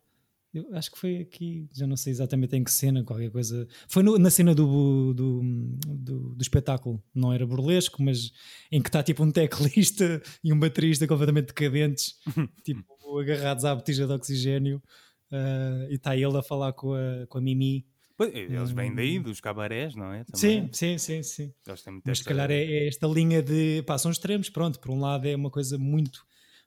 [0.55, 3.67] eu acho que foi aqui, já não sei exatamente em que cena, qualquer coisa.
[3.89, 5.43] Foi no- na cena do, do,
[5.87, 8.33] do, do espetáculo, não era burlesco, mas
[8.71, 12.17] em que está tipo um teclista e um baterista completamente decadentes,
[12.65, 12.85] tipo
[13.19, 14.83] agarrados à botija de oxigênio,
[15.31, 17.87] ah, e está ele a falar com a, com a Mimi.
[18.25, 20.25] Eles vêm daí, dos cabarés, não é?
[20.35, 20.71] Sim, Também.
[20.73, 21.55] sim, sim, sim.
[21.67, 24.91] Eles têm Mas se calhar é, é esta linha de pá, são extremos, pronto, por
[24.91, 26.25] um lado é uma coisa muito,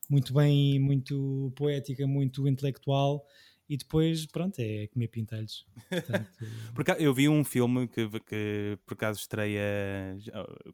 [0.09, 3.25] muito bem, muito poética, muito intelectual,
[3.67, 5.65] e depois, pronto, é comer pintelhos.
[6.73, 10.15] Portanto, eu vi um filme que, que por acaso estreia,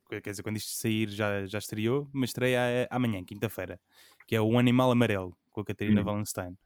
[0.10, 3.80] quer dizer, quando isto sair já, já estreou, mas estreia amanhã, quinta-feira,
[4.28, 6.06] que é O Animal Amarelo, com a Catarina Hum.
[6.06, 6.58] Wallenstein.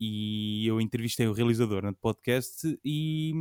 [0.00, 3.32] E eu entrevistei o realizador no podcast e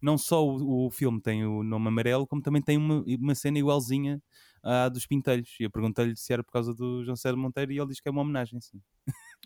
[0.00, 3.58] não só o, o filme tem o nome amarelo, como também tem uma, uma cena
[3.58, 4.22] igualzinha
[4.62, 5.56] à dos Pintelhos.
[5.58, 8.08] E eu perguntei-lhe se era por causa do João César Monteiro e ele diz que
[8.08, 8.80] é uma homenagem, sim.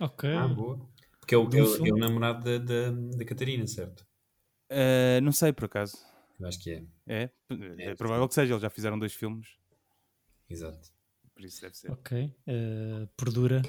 [0.01, 0.31] ok.
[0.35, 0.87] Ah, boa.
[1.19, 4.07] Porque é o, é o- é o namorado da, da, da Catarina, certo?
[4.71, 5.97] Ah, não sei, por acaso.
[6.39, 6.85] Eu acho que é.
[7.07, 7.31] É,
[7.79, 9.57] é, É, provável que seja, eles já fizeram dois filmes,
[10.51, 10.91] Exato.
[11.43, 11.91] Por isso deve ser.
[11.91, 13.63] Ok, eh, perdura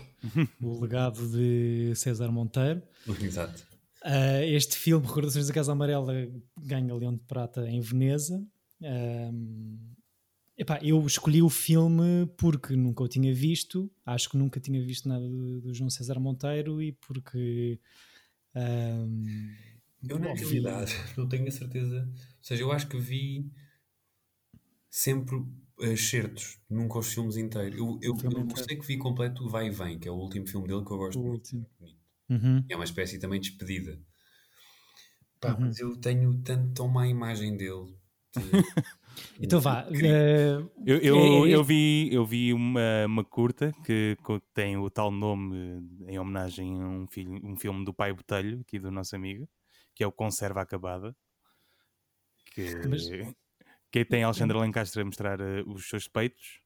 [0.61, 2.83] o legado de César Monteiro.
[3.19, 3.65] Exato.
[4.05, 6.13] Uh, este filme, Recordações da Casa Amarela,
[6.59, 8.45] ganha Leão de Prata em Veneza.
[8.81, 9.79] Um,
[10.57, 15.07] epá, eu escolhi o filme porque nunca o tinha visto, acho que nunca tinha visto
[15.07, 17.79] nada do, do João César Monteiro e porque
[18.53, 19.55] um,
[20.07, 22.07] Eu, na realidade, não tenho a certeza.
[22.07, 23.49] Ou seja, eu acho que vi
[24.89, 25.43] sempre
[25.91, 27.77] excertos, nunca os filmes inteiros.
[27.77, 30.47] Eu, eu, eu sei que vi completo o Vai e Vem, que é o último
[30.47, 31.49] filme dele que eu gosto o muito.
[32.29, 32.63] Uhum.
[32.69, 33.99] É uma espécie também de despedida.
[35.39, 35.61] Pá, uhum.
[35.61, 37.95] mas eu tenho tanto tão má imagem dele.
[39.39, 39.85] então vá.
[39.87, 44.17] Uh, eu, eu, eu, vi, eu vi uma, uma curta que
[44.53, 48.79] tem o tal nome em homenagem a um, filho, um filme do Pai Botelho, aqui
[48.79, 49.47] do nosso amigo,
[49.93, 51.15] que é o Conserva Acabada.
[52.53, 53.03] Que, mas...
[53.93, 56.59] que tem Alexandre Lencastre a mostrar uh, os seus peitos.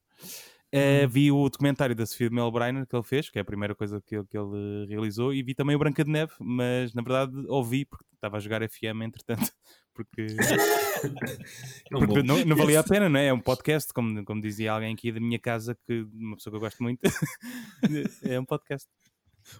[0.74, 3.46] Uh, vi o documentário da Sofia de Mel Brainer que ele fez, que é a
[3.46, 6.94] primeira coisa que ele, que ele realizou, e vi também o Branca de Neve, mas
[6.94, 9.52] na verdade ouvi porque estava a jogar FM entretanto,
[9.94, 10.22] porque,
[11.92, 13.28] é porque não, não, valia a pena, não é?
[13.28, 16.58] É um podcast, como, como dizia alguém aqui da minha casa, que uma pessoa que
[16.58, 17.02] eu gosto muito,
[18.24, 18.88] é um podcast.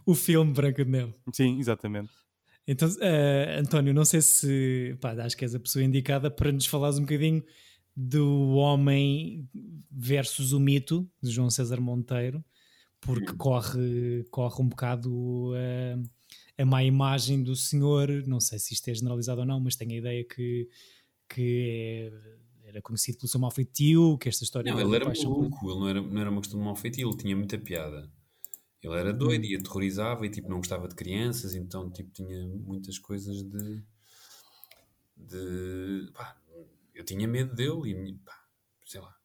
[0.06, 1.16] O filme Branca de Neve.
[1.34, 2.12] Sim, exatamente.
[2.68, 6.66] Então, uh, António, não sei se pá, acho que és a pessoa indicada para nos
[6.66, 7.44] falares um bocadinho
[7.96, 9.50] do homem
[9.90, 12.44] versus o mito de João César Monteiro,
[13.00, 16.10] porque corre, corre um bocado uh,
[16.58, 18.10] a má imagem do senhor.
[18.28, 20.68] Não sei se isto é generalizado ou não, mas tenho a ideia que,
[21.30, 22.12] que
[22.66, 24.72] é, era conhecido pelo seu mau feitio, que esta história.
[24.74, 27.18] Não, ele era maluco, ele não era, não era uma questão de mau feitio, ele
[27.18, 28.12] tinha muita piada.
[28.88, 29.48] Ele era doido hum.
[29.48, 33.84] e aterrorizava e tipo não gostava de crianças, então tipo tinha muitas coisas de.
[35.16, 36.12] de.
[36.14, 36.38] Pá,
[36.94, 38.34] eu tinha medo dele e, pá,
[38.86, 39.16] sei lá,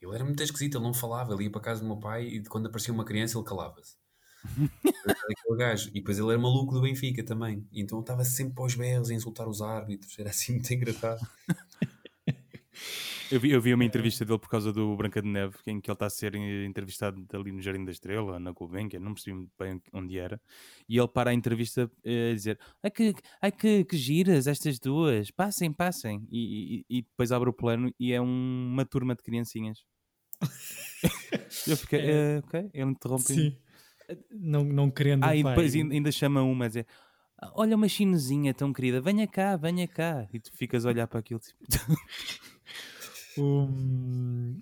[0.00, 2.44] ele era muito esquisito, ele não falava, ele ia para casa do meu pai e
[2.44, 3.96] quando aparecia uma criança ele calava-se.
[5.06, 5.88] aquele gajo.
[5.90, 7.66] E depois ele era maluco do Benfica também.
[7.72, 10.18] Então estava sempre aos berros a insultar os árbitros.
[10.18, 11.24] Era assim muito engraçado.
[13.32, 15.90] Eu vi, eu vi uma entrevista dele por causa do Branca de Neve, em que
[15.90, 19.80] ele está a ser entrevistado ali no Jardim da Estrela, na Gulbenkian, não percebi bem
[19.90, 20.38] onde era,
[20.86, 24.78] e ele para a entrevista eh, a dizer ai que, ai que, que giras estas
[24.78, 29.14] duas, passem, passem, e, e, e depois abre o plano e é um, uma turma
[29.14, 29.82] de criancinhas.
[31.66, 32.36] eu fiquei, é.
[32.36, 33.22] uh, ok, ele interrompe.
[33.22, 33.56] Sim,
[34.30, 35.24] não, não querendo.
[35.24, 36.86] Ah, e depois ainda chama uma a dizer
[37.54, 41.20] olha uma chinesinha tão querida, venha cá, venha cá, e tu ficas a olhar para
[41.20, 41.58] aquilo tipo.
[43.38, 44.60] Um,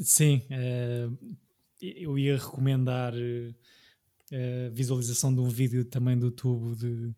[0.00, 1.36] sim, uh,
[1.80, 3.12] eu ia recomendar
[4.30, 7.12] eh, a visualização de um vídeo também do tubo de,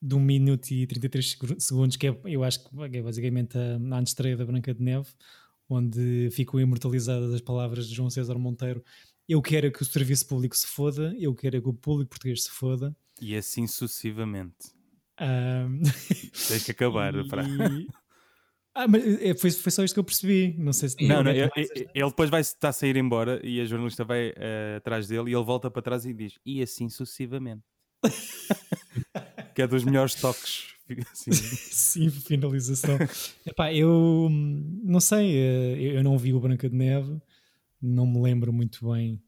[0.00, 3.98] de 1 minuto e 33 segundos, que é, eu acho que é basicamente a, a
[3.98, 5.08] antestreia da Branca de Neve,
[5.68, 8.82] onde ficam imortalizadas as palavras de João César Monteiro.
[9.28, 12.50] Eu quero que o serviço público se foda, eu quero que o público português se
[12.50, 12.96] foda.
[13.20, 14.72] E assim sucessivamente.
[15.20, 15.82] Um...
[16.48, 17.86] Tens que acabar a frase.
[18.74, 20.54] Ah, mas eh, foi, foi só isto que eu percebi.
[20.58, 21.06] Não sei se.
[21.06, 24.76] Não, não, ele, ele depois vai estar a sair embora e a jornalista vai uh,
[24.78, 27.62] atrás dele e ele volta para trás e diz: E assim sucessivamente.
[29.54, 30.74] que é dos melhores toques.
[31.12, 31.32] Assim.
[31.72, 32.98] Sim, finalização.
[33.46, 37.16] Epá, eu não sei, eh, eu não vi o Branca de Neve,
[37.80, 39.22] não me lembro muito bem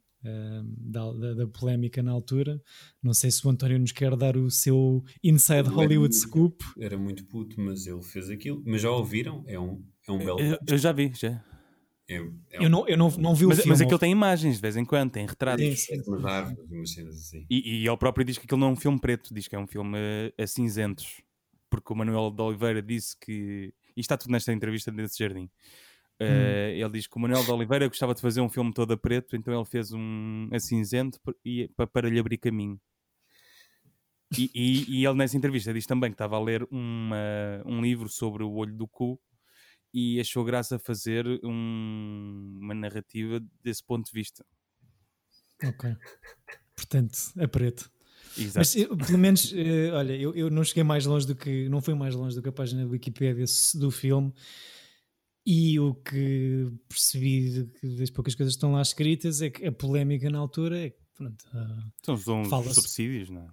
[0.78, 2.60] da, da, da, polémica na altura.
[3.02, 6.64] Não sei se o António nos quer dar o seu Inside Hollywood era, Scoop.
[6.78, 8.62] Era muito puto, mas ele fez aquilo.
[8.66, 9.44] Mas já ouviram?
[9.46, 10.40] É um, é um belo.
[10.40, 11.44] Eu, eu já vi, já.
[12.08, 13.70] É, é eu, não, eu não, não vi mas, o filme.
[13.70, 15.64] Mas aquilo tem imagens de vez em quando, tem retratos.
[15.64, 17.44] Sim, sim, umas árvores, umas cenas assim.
[17.50, 19.58] E, e ele próprio diz que aquilo não é um filme preto, diz que é
[19.58, 19.98] um filme
[20.38, 21.20] a, a cinzentos.
[21.68, 23.74] Porque o Manuel de Oliveira disse que.
[23.96, 25.50] E está tudo nesta entrevista desse jardim.
[26.20, 28.96] Uh, Ele diz que o Manuel de Oliveira gostava de fazer um filme todo a
[28.96, 31.20] preto, então ele fez um a cinzento
[31.76, 32.80] para, para lhe abrir caminho.
[34.36, 38.08] E, e, e, ele nessa entrevista diz também que estava a ler uma, um livro
[38.08, 39.20] sobre o olho do cu
[39.94, 44.44] e achou graça fazer um, uma narrativa desse ponto de vista.
[45.62, 45.96] Ok.
[46.74, 47.90] Portanto, a preto.
[48.36, 48.58] Exato.
[48.58, 51.80] Mas eu, pelo menos, uh, olha, eu, eu não cheguei mais longe do que, não
[51.80, 54.34] fui mais longe do que a página da Wikipedia do filme.
[55.46, 60.28] E o que percebi das poucas coisas que estão lá escritas é que a polémica
[60.28, 63.48] na altura é que pronto, uh, são os subsídios, não é?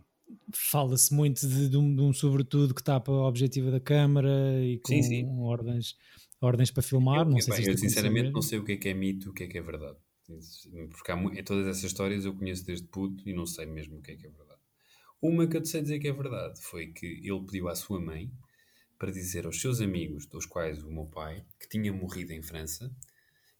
[0.52, 4.80] Fala-se muito de, de, um, de, um, sobretudo que tapa a objetiva da câmara e
[4.80, 5.26] com sim, sim.
[5.40, 5.96] ordens
[6.42, 7.20] ordens para filmar.
[7.20, 9.34] Eu, não sei se eu sinceramente não sei o que é que é mito, o
[9.34, 9.98] que é que é verdade.
[10.90, 14.02] Porque há, em todas essas histórias eu conheço desde puto e não sei mesmo o
[14.02, 14.60] que é que é verdade.
[15.22, 18.00] Uma que eu te sei dizer que é verdade foi que ele pediu à sua
[18.00, 18.32] mãe
[19.04, 22.90] para dizer aos seus amigos, dos quais o meu pai, que tinha morrido em França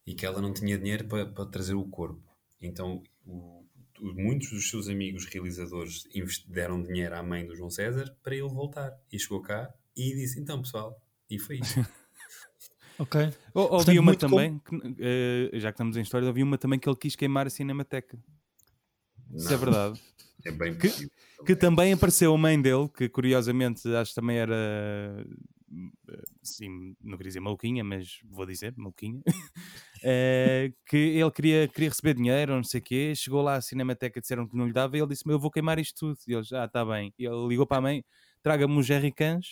[0.06, 2.34] e que ela não tinha dinheiro para, para trazer o corpo.
[2.62, 3.62] Então, o,
[4.00, 6.04] muitos dos seus amigos realizadores
[6.48, 8.98] deram dinheiro à mãe do João César para ele voltar.
[9.12, 11.78] E chegou cá e disse: Então, pessoal, e foi isso.
[12.98, 13.30] ok.
[13.52, 14.80] Ouvi uma também, com...
[14.80, 17.50] que, uh, já que estamos em história, ouvi uma também que ele quis queimar a
[17.50, 18.18] Cinemateca.
[19.34, 19.40] Não.
[19.40, 20.00] Isso é verdade.
[20.46, 21.10] É bem Que- possível.
[21.44, 25.26] Que também apareceu a mãe dele, que curiosamente acho que também era.
[26.42, 29.20] Sim, não queria dizer maluquinha, mas vou dizer maluquinha.
[30.06, 33.14] Eh, que ele queria, queria receber dinheiro, não sei o quê.
[33.16, 34.98] Chegou lá à Cinemateca, disseram que não lhe dava.
[34.98, 36.18] E ele disse: Eu vou queimar isto tudo.
[36.28, 37.10] E ele já está bem.
[37.18, 38.04] E ele ligou para a mãe:
[38.42, 39.46] Traga-me os jerrycans.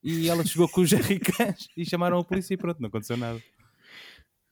[0.00, 3.42] E ela chegou com os jerrycans e chamaram a polícia e pronto, não aconteceu nada.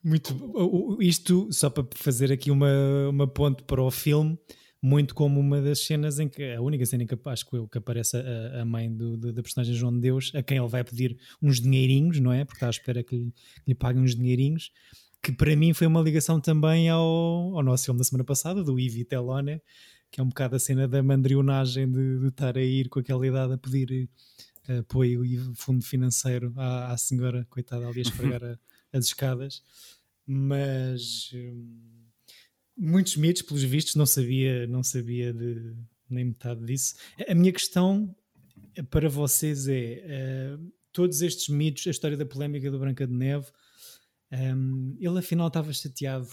[0.03, 0.97] Muito.
[1.01, 4.37] Isto, só para fazer aqui uma, uma ponte para o filme,
[4.81, 7.67] muito como uma das cenas em que a única cena em que acho que, eu-
[7.67, 10.67] que aparece a, a mãe do, do- da personagem João de Deus, a quem ele
[10.67, 12.45] vai pedir uns dinheirinhos, não é?
[12.45, 14.71] Porque está à espera que lhe, que lhe paguem uns dinheirinhos,
[15.21, 17.01] que para mim foi uma ligação também ao,
[17.57, 19.61] ao nosso filme da semana passada, do Ivi Telone,
[20.11, 23.25] que é um bocado a cena da mandrionagem de, de estar a ir com aquela
[23.27, 24.07] idade a pedir
[24.69, 28.41] eh, apoio e fundo financeiro à, à senhora, coitada, ali a esfregar
[28.93, 29.61] as escadas.
[30.25, 31.96] Mas hum,
[32.77, 35.73] muitos mitos, pelos vistos, não sabia, não sabia de
[36.09, 36.95] nem metade disso.
[37.27, 38.15] A minha questão
[38.89, 40.57] para vocês é: eh,
[40.91, 43.47] todos estes mitos, a história da polémica do Branca de Neve,
[44.31, 46.27] hum, ele afinal estava chateado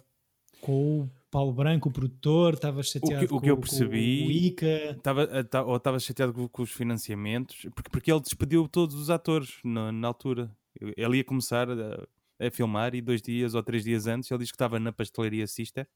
[0.61, 4.93] com o Paulo Branco, o produtor, estava chateado o com, que eu percebi- o Ica.
[4.97, 8.95] Estava, a- ta- ou estava chateado com, com os financiamentos, porque, porque ele despediu todos
[8.95, 10.51] os atores na, na altura.
[10.97, 12.07] Ele ia começar a,
[12.41, 15.47] a filmar e dois dias ou três dias antes ele disse que estava na pastelaria
[15.47, 15.87] Sister.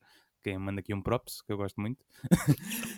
[0.43, 2.05] Quem manda aqui um props, que eu gosto muito.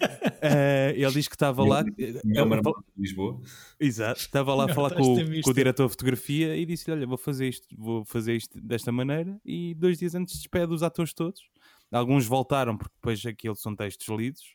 [0.43, 1.85] Eh, ele diz que estava lá.
[1.99, 3.41] ele- marmota de Lisboa.
[3.79, 7.19] Exato, estava lá a falar com, com o diretor de fotografia e disse: Olha, vou
[7.19, 9.39] fazer isto, vou fazer isto desta maneira.
[9.45, 11.43] E dois dias antes despede os atores todos.
[11.93, 14.55] Alguns voltaram porque depois aquilo são textos lidos.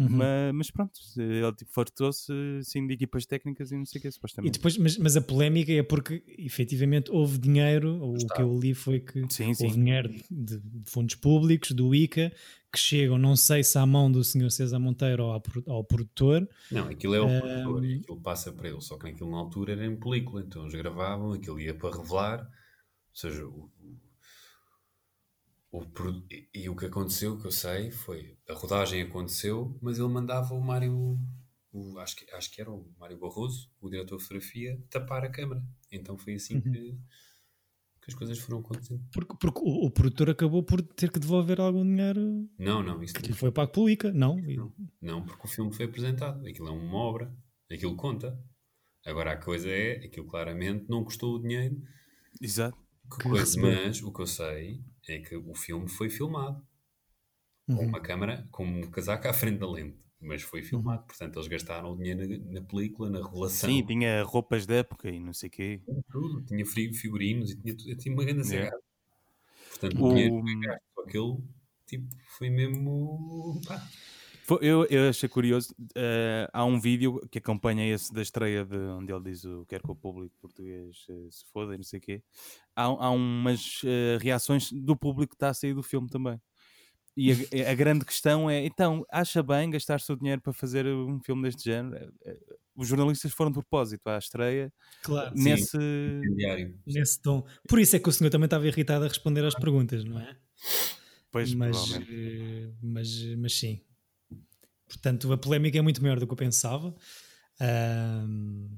[0.00, 0.08] Uhum.
[0.16, 2.32] Mas, mas pronto, ele tipo, fartou-se
[2.62, 4.52] sim de equipas técnicas e não sei o que, E supostamente.
[4.54, 8.72] depois, mas, mas a polémica é porque efetivamente houve dinheiro, ou o que eu li
[8.72, 9.66] foi que Sim, sim.
[9.66, 12.32] houve dinheiro de, de fundos públicos, do ICA,
[12.72, 14.50] que chegam, não sei se à mão do Sr.
[14.50, 16.48] César Monteiro ou ao, pro- ao produtor.
[16.70, 18.80] Não, aquilo é o produtor e aquilo passa para ele.
[18.80, 22.40] Só que naquilo na altura era em película, então eles gravavam, aquilo ia para revelar.
[22.40, 23.70] Ou seja, o,
[25.72, 25.82] o,
[26.54, 30.60] e, o que aconteceu, que eu sei, foi a rodagem aconteceu, mas ele mandava o
[30.60, 31.18] Mário,
[31.72, 35.30] o- acho, que, acho que era o Mário Barroso, o diretor de fotografia, tapar a
[35.30, 35.62] câmara.
[35.92, 36.62] Então foi assim Uhum.
[36.62, 36.98] que,
[38.02, 39.02] que as coisas foram acontecendo.
[39.12, 43.14] Porque, porque o, o produtor acabou por ter que devolver algum dinheiro Não, não, isso
[43.14, 44.36] que não lhe foi pago pelo ICA, não?
[44.36, 44.72] Não.
[45.00, 46.44] Não, porque o filme foi apresentado.
[46.46, 47.32] Aquilo é uma obra.
[47.70, 48.36] Aquilo conta.
[49.06, 51.80] Agora a coisa é, aquilo claramente não custou o dinheiro.
[52.40, 52.76] Exato.
[53.22, 56.64] Coisa, mas o que eu sei é que o filme foi filmado
[57.66, 57.86] com Uhum.
[57.88, 59.96] uma câmara, com um casaco à frente da lente.
[60.20, 60.66] Mas foi Uhum.
[60.66, 61.04] filmado.
[61.06, 63.70] Portanto, eles gastaram o dinheiro na, na película, na revelação.
[63.70, 65.80] Sim, tinha roupas da época e não sei o quê.
[66.10, 66.42] tudo.
[66.42, 67.96] Tinha figurinos e tinha, tudo.
[67.96, 68.76] tinha uma grande Yeah.
[69.70, 71.44] Portanto, o, O- dinheiro que foi gasto com aquilo,
[71.86, 73.60] tipo, foi mesmo...
[73.66, 73.88] pá,
[74.60, 75.74] Eu, eu achei curioso.
[75.94, 79.82] eh, há um vídeo que acompanha esse da estreia de onde ele diz o quer
[79.82, 82.22] que o público português eh, se foda e não sei o quê.
[82.74, 86.40] Há, há umas eh, reações do público que está a sair do filme também.
[87.16, 87.34] E a,
[87.70, 91.42] a grande questão é: então, acha bem gastar o seu dinheiro para fazer um filme
[91.42, 92.12] deste género?
[92.74, 95.76] Os jornalistas foram de propósito à estreia Claro, nesse.
[96.86, 97.44] nesse tom.
[97.68, 100.36] Por isso é que o senhor também estava irritado a responder às perguntas, não é?
[101.30, 102.74] Pois, mas, provavelmente.
[102.82, 103.80] mas, mas sim.
[104.90, 106.94] Portanto, a polémica é muito maior do que eu pensava.
[107.60, 108.68] Ahm,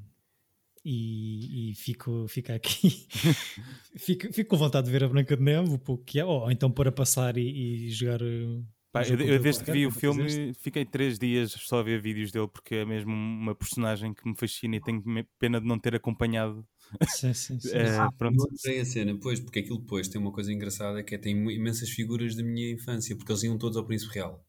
[0.85, 3.09] e, e fico, fico aqui.
[3.97, 6.51] fico, fico com vontade de ver a Branca de Neve, o pouco que é, ou
[6.51, 8.21] então pôr a passar e, e jogar.
[8.23, 10.59] eh, Pá, um eu, eu desde que vi o filme fizeste.
[10.61, 14.37] fiquei três dias só a ver vídeos dele porque é mesmo uma personagem que me
[14.37, 15.03] fascina e tenho
[15.39, 16.67] pena de não ter acompanhado.
[17.05, 17.79] Sim, sim, sim.
[17.99, 18.37] Eh, Ah, pronto.
[18.37, 21.37] eu adorei a cena, pois, porque aquilo depois tem uma coisa engraçada que é tem
[21.53, 24.45] imensas figuras da minha infância, porque eles iam todos ao Príncipe Real,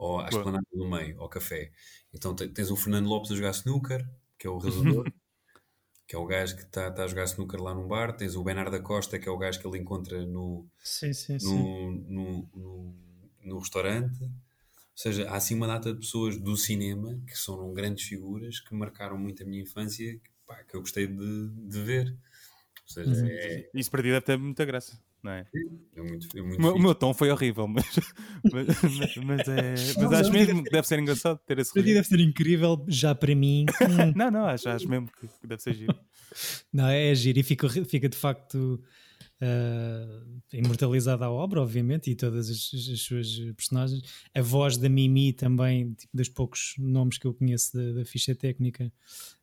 [0.00, 0.28] ou à.
[0.28, 1.72] Esplanada do Meio, ao café.
[2.12, 4.08] Então te- tens o Fernando Lopes a jogar snooker,
[4.38, 5.06] que é o realizador,
[6.06, 8.42] que é o gajo que está tá a jogar snooker lá num bar, tens o
[8.44, 11.68] Bernardo da Costa, que é o gajo que ele encontra no, Sim, sim, sim.
[11.68, 12.96] no, no, no,
[13.44, 14.24] no restaurante.
[14.24, 14.30] Ou
[14.94, 19.18] seja, há assim uma data de pessoas do cinema que são grandes figuras que marcaram
[19.18, 22.10] muito a minha infância, que, pá, que eu gostei de, de ver.
[22.12, 23.26] Ou seja, Uhum.
[23.26, 25.46] é, Isso para ti deve ter muita graça, não é?
[25.96, 26.82] é muito, é muito O meu, o fixe.
[26.86, 27.84] meu tom foi horrível, mas,
[28.52, 31.94] mas, mas, mas é, mas acho mesmo que deve ser engraçado ter esse Para ti
[31.94, 33.66] deve ser incrível, já para mim.
[34.16, 35.94] Não, não, acho, acho mesmo que deve ser giro.
[36.72, 38.80] Não, é giro e fica, fica de facto
[39.42, 44.02] ah, imortalizada a obra, obviamente, e todas as, as suas personagens.
[44.34, 48.34] A voz da Mimi também, tipo, dos poucos nomes que eu conheço da, da ficha
[48.34, 48.92] técnica,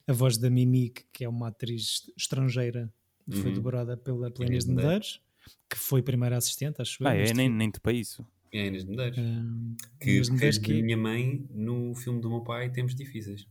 [0.05, 2.93] a voz da Mimi, que, que é uma atriz estrangeira,
[3.29, 3.55] que foi Uhum.
[3.55, 5.19] dobrada pela, de de Medeiros,
[5.69, 7.07] que foi primeira assistente, acho eu.
[7.07, 8.25] Ah, é, neste nem, nem te para isso.
[8.51, 9.17] É a Inês de Medeiros.
[9.19, 13.47] Um, que Inês fez que- a minha mãe no filme do meu pai Tempos Difíceis.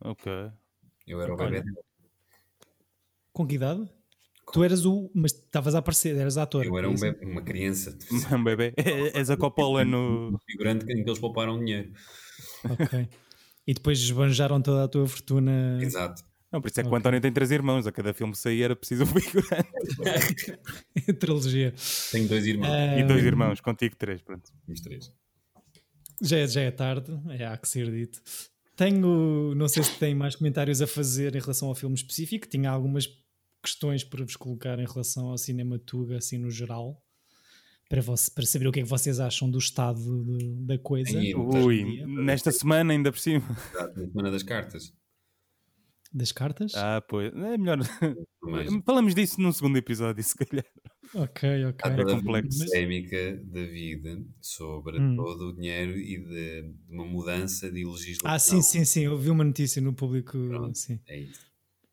[0.00, 0.32] Ok.
[1.06, 1.76] Eu era o bebê dele.
[3.32, 3.88] Com que idade?
[4.52, 5.10] Tu eras o.
[5.14, 6.64] Mas estavas a aparecer, eras ator.
[6.64, 7.02] Eu era é um isso?
[7.04, 7.96] bebê, uma criança.
[8.40, 8.72] Um bebê.
[9.14, 10.38] És a Coppola no.
[10.50, 11.92] Figurante em que eles pouparam dinheiro.
[12.64, 13.08] Ok.
[13.66, 15.78] E depois esbanjaram toda a tua fortuna.
[15.82, 16.22] Exato.
[16.56, 16.98] Não, por isso é que o Ok.
[16.98, 17.86] António tem três irmãos.
[17.86, 20.58] A cada filme saía era preciso um figurante.
[21.20, 21.74] trilogia.
[22.10, 22.70] Tenho dois irmãos.
[22.70, 24.22] Ah, E dois irmãos, contigo três.
[24.22, 24.50] Pronto.
[24.68, 25.12] Os três.
[26.22, 28.22] Já, é- já é tarde, é, há que ser dito.
[28.74, 32.46] Tenho, não sei se tem mais comentários a fazer em relação ao filme específico.
[32.48, 33.06] Tinha algumas
[33.62, 37.02] questões para vos colocar em relação ao cinema Tuga, assim no geral,
[37.88, 41.18] para, você, para saber o que é que vocês acham do estado de- da coisa.
[41.18, 43.44] Aí, Ui, nesta semana ainda por cima.
[43.74, 44.92] Na semana das cartas.
[46.16, 46.72] Das cartas?
[46.74, 47.30] Ah, pois.
[47.34, 47.78] É melhor.
[48.42, 50.64] Mas Falamos disso num segundo episódio, se calhar.
[51.14, 51.80] Ok, ok.
[51.84, 52.64] há toda a complexo.
[52.64, 55.14] polémica da vida sobre Hum.
[55.14, 58.34] todo o dinheiro e de, de uma mudança de legislação.
[58.34, 59.02] Ah, sim, sim, sim.
[59.02, 60.38] Eu vi uma notícia no público.
[60.48, 60.78] Pronto.
[60.78, 60.98] Sim.
[61.06, 61.44] É isso.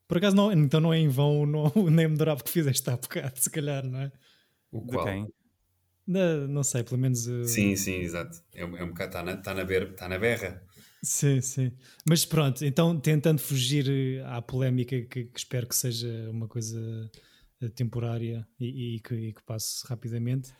[0.07, 2.95] Por acaso, não, então não é em vão não, nem me durava que fizeste há
[2.95, 4.11] bocado, se calhar, não é?
[4.71, 5.05] O De qual?
[5.05, 5.27] quem?
[6.07, 7.27] Não, não sei, pelo menos.
[7.27, 8.37] uh, Sim, sim, exato.
[8.53, 10.63] É, um- é um bocado, está na, tá na, ber- tá na berra.
[11.03, 11.71] Sim, sim.
[12.07, 17.11] Mas pronto, então tentando fugir eh, à polémica, que, que espero que seja uma coisa
[17.61, 20.51] eh, temporária e, e que, e que passe rapidamente.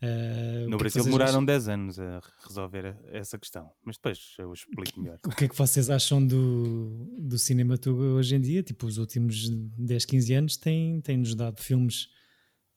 [0.00, 3.70] é No que Brasil demoraram acham- 10 anos a resolver essa questão.
[3.84, 5.18] Mas depois eu explico melhor.
[5.24, 8.62] O que é que vocês acham do, do cinema tuga hoje em dia?
[8.64, 12.08] Tipo, os últimos 10, 15 anos têm- têm-nos dado filmes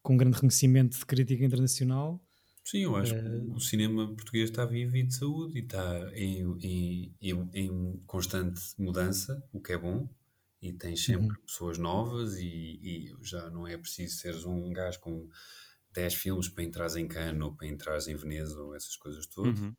[0.03, 2.23] com grande reconhecimento de crítica internacional.
[2.63, 6.11] Sim, eu acho Eh, que o cinema português está vivo e de saúde e está
[6.13, 10.07] em, em, em, em constante mudança, o que é bom.
[10.61, 11.37] E tens sempre Uhum.
[11.45, 15.27] pessoas novas e, e já não é preciso seres um gajo com
[15.91, 19.59] 10 filmes para entrar em Cannes ou para entrar em Veneza ou essas coisas todas.
[19.59, 19.75] Uhum.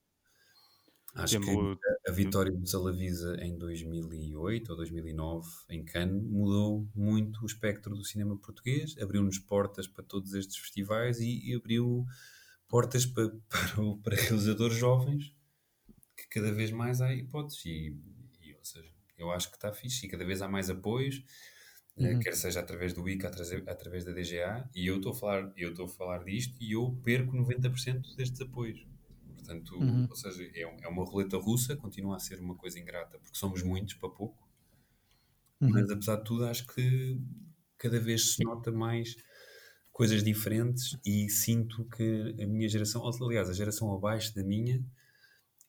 [1.14, 7.42] Acho que Temos- a vitória do Salavisa em 2008 ou 2009 em Cannes mudou muito
[7.42, 12.06] o espectro do cinema português, abriu-nos portas para todos estes festivais e, e abriu
[12.72, 15.36] portas para, para, para realizadores jovens
[16.16, 17.96] que cada vez mais há hipóteses e,
[18.40, 21.24] e, ou seja, eu acho que está fixe e cada vez há mais apoios
[21.98, 22.22] eh, Uhum.
[22.22, 23.28] quer seja através do ICA,
[23.68, 26.98] através, da DGA e eu estou a falar, eu estou a falar disto e eu
[27.04, 28.86] perco 90% destes apoios
[29.36, 30.08] Portanto, Uhum.
[30.08, 33.62] ou seja, é, é uma roleta russa, continua a ser uma coisa ingrata, porque somos
[33.62, 34.48] muitos para pouco,
[35.60, 35.84] Uhum.
[35.84, 37.18] mas apesar de tudo, acho que
[37.78, 39.16] cada vez se nota mais
[39.92, 44.84] coisas diferentes e sinto que a minha geração, aliás, a geração abaixo da minha,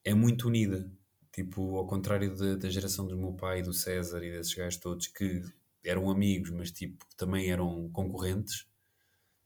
[0.03, 0.91] é muito unida.
[1.31, 5.07] Tipo, ao contrário da, da geração do meu pai, do César e desses gajos todos
[5.07, 5.41] que
[5.83, 8.67] eram amigos, mas tipo, também eram concorrentes,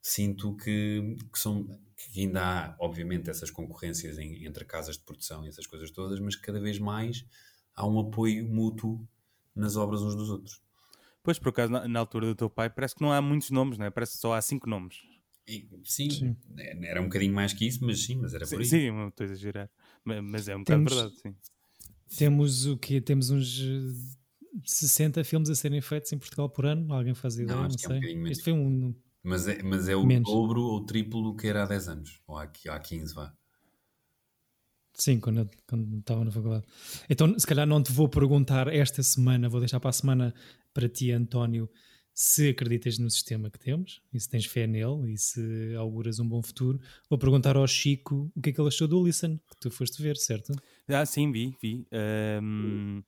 [0.01, 5.45] sinto que, que, são, que ainda há, obviamente, essas concorrências em- entre casas de produção
[5.45, 7.25] e essas coisas todas, mas cada vez mais
[7.75, 9.07] há um apoio mútuo
[9.55, 10.61] nas obras uns dos outros.
[11.27, 13.77] Pois, por acaso, na, na altura do teu pai, parece que não há muitos nomes,
[13.77, 13.89] não é?
[13.89, 14.95] Parece que só há cinco nomes.
[15.83, 16.37] Sim, Sim.
[16.57, 18.65] é- era um bocadinho mais que isso, mas sim, mas era por Sim, aí.
[18.65, 19.69] sim, não estou a exagerar.
[20.05, 21.35] Ma- Mas é um bocado Temos- verdade, sim.
[22.17, 26.93] Temos o que Temos uns eh, 60 filmes a serem feitos em Portugal por ano.
[26.93, 27.57] Alguém faz ideia?
[27.57, 28.31] Não, Não, que é um sei.
[28.31, 28.95] este foi um.
[29.21, 30.29] Mas é, mas é o Menos.
[30.29, 33.33] dobro ou o triplo do que era há 10 anos, ou há, há 15, vá.
[34.93, 36.65] Sim, quando, eu- quando estava na faculdade.
[37.09, 40.33] Então, se calhar não te vou perguntar esta semana, vou deixar para a semana
[40.77, 41.67] para ti, António,
[42.13, 46.27] se acreditas no sistema que temos e se tens fé nele e se auguras um
[46.29, 46.79] bom futuro.
[47.09, 49.99] Vou perguntar ao Chico o que é que ele achou do Listen, que tu foste
[50.03, 50.53] ver, certo?
[50.87, 51.87] Ah, sim, vi, vi.
[51.91, 53.01] Ahm,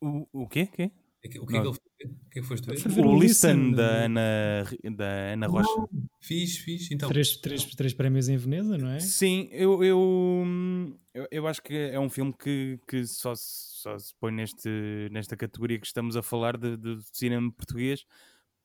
[0.00, 0.66] O, o quê?
[0.66, 0.92] quê?
[1.24, 2.06] O que, o que é que ele foi?
[2.06, 3.04] O que é que foste ver?
[3.04, 4.64] O o Listen da Ana,
[4.96, 5.88] da Ana Rocha.
[6.20, 7.08] Fiz, fiz, então.
[7.08, 9.00] Três, três, três prémios em Veneza, não é?
[9.00, 13.98] Sim, eu, eu, eu, eu acho que é um filme que, que só, se- só
[13.98, 14.68] se põe neste,
[15.12, 18.04] nesta categoria que estamos a falar de, de cinema português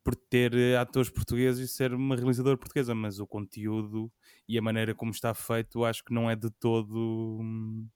[0.03, 4.11] por ter eh, atores portugueses e ser uma realizadora portuguesa, mas o conteúdo
[4.47, 7.87] e a maneira como está feito acho que não é de todo hum,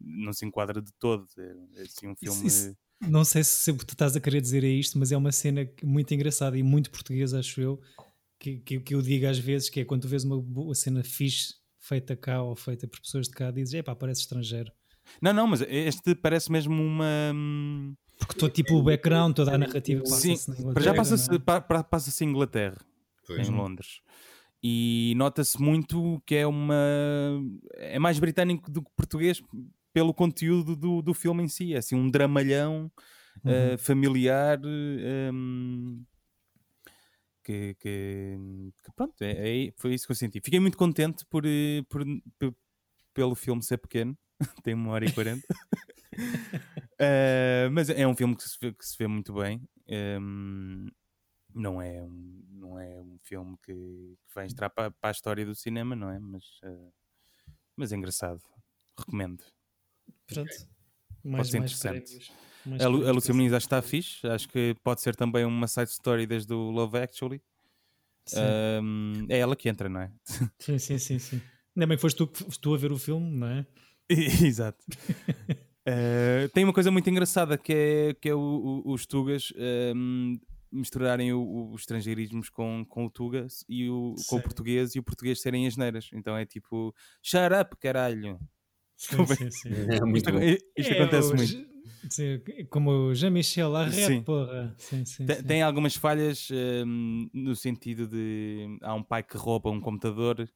[0.00, 3.70] não se enquadra de todo é, é assim um Isso- filme isso- Não sei se
[3.76, 6.90] tu estás a querer dizer é isto, mas é uma cena muito engraçada e muito
[6.90, 7.78] portuguesa, acho eu,
[8.38, 11.04] que, que, que eu digo às vezes, que é quando tu vês uma boa cena
[11.04, 14.72] fixe feita cá ou feita por pessoas de cá, dizes, epá, parece estrangeiro.
[15.20, 19.58] Não, não, mas este parece mesmo uma hum, Porque todo tipo o background, toda a
[19.58, 20.84] narrativa sim, passa-se na para Inglaterra.
[20.84, 21.38] já passa-se é?
[21.38, 22.78] pa- pa- passa-se em Inglaterra
[23.26, 23.48] Pois.
[23.48, 24.00] em Londres.
[24.62, 26.74] E nota-se muito que é uma.
[27.74, 29.40] é mais britânico do que português
[29.92, 31.74] pelo conteúdo do, do filme em si.
[31.74, 32.90] É assim um dramalhão
[33.44, 33.50] Uhum.
[33.52, 34.58] eh, familiar.
[34.64, 36.02] eh, hum,
[37.44, 38.36] que, que,
[38.82, 40.40] que pronto, é, é- foi isso que eu senti.
[40.42, 42.04] Fiquei muito contente por, eh, por,
[42.38, 42.54] pe-
[43.14, 44.16] pelo filme ser pequeno,
[44.64, 45.46] tem uma hora e quarenta.
[46.98, 49.60] Eh, mas é um filme que se vê, que se vê muito bem.
[49.86, 50.88] Ehm,
[51.54, 55.44] não, é um, não é um filme que, que vai entrar para, para a história
[55.44, 56.18] do cinema, não é?
[56.18, 56.90] Mas, eh,
[57.76, 58.40] mas é engraçado.
[58.98, 59.42] Recomendo.
[60.26, 60.50] Pronto.
[61.22, 62.32] Mais, ser mais interessante.
[62.64, 64.26] Mais A, a para Muniz acho que está fixe.
[64.26, 67.42] Acho que pode ser também uma side story desde o Love Actually.
[68.26, 68.40] Sim.
[68.40, 70.12] Ehm, é ela que entra, não é?
[70.58, 71.42] sim, sim, sim, sim.
[71.76, 73.66] Ainda bem que foste tu, que foste tu a ver o filme, não é?
[74.46, 74.84] Exato.
[75.84, 80.36] Eh, tem uma coisa muito engraçada que é, que é o- o- os Tugas ehm,
[80.72, 84.98] misturarem o- o- os estrangeirismos com, com o Tuga e o, com o português e
[84.98, 86.10] o português serem asneiras.
[86.12, 86.92] Então é tipo,
[87.22, 88.38] shut up, caralho.
[88.96, 89.68] Sim, sim, sim.
[90.02, 91.76] É muito Isto, isto É, acontece muito.
[92.10, 92.40] Sim,
[92.70, 93.76] como o Jean-Michel Sim.
[93.76, 94.74] Arret, porra.
[94.78, 95.42] Sim, sim, Tem, sim.
[95.44, 100.48] tem algumas falhas ehm, no sentido de há um pai que rouba um computador,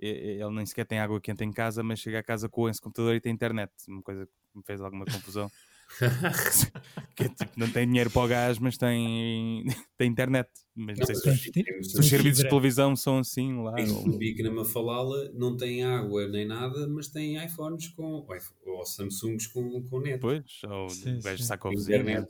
[0.00, 3.14] ele nem sequer tem água quente em casa, mas chega a casa com esse computador
[3.14, 5.50] e tem internet, uma coisa que me fez alguma confusão.
[7.16, 9.64] que é tipo, não tem dinheiro para o gás, mas tem,
[9.96, 10.48] tem internet.
[10.74, 13.80] Mas não sei se, os- se os serviços de televisão são assim lá.
[13.80, 18.26] Em ou- na Mafalala, não tem água nem nada, mas tem iPhones com.
[18.66, 20.20] Ou, Samsungs com, com net.
[20.20, 21.48] Pois, ou Sim, o gajo sim.
[21.48, 22.00] saca o vizinho.
[22.00, 22.28] Internet.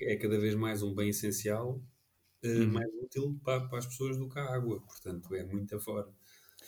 [0.00, 1.82] É, é cada vez mais um bem essencial,
[2.42, 2.72] eh, Uhum.
[2.72, 4.80] mais útil para, para as pessoas do que a água.
[4.80, 6.08] Portanto, é muito afora.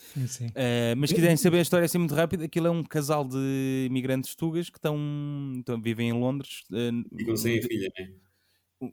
[0.03, 0.47] Sim, sim.
[0.49, 3.87] Uh, mas se quiserem saber a história assim muito rápido, aquilo é um casal de
[3.89, 4.97] imigrantes tugas que estão,
[5.57, 6.63] estão- vivem em Londres.
[6.71, 8.13] uh, Ficam sem a filha, né?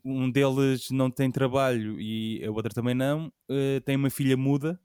[0.04, 4.80] um deles não tem trabalho e a outra também não, uh, tem uma filha muda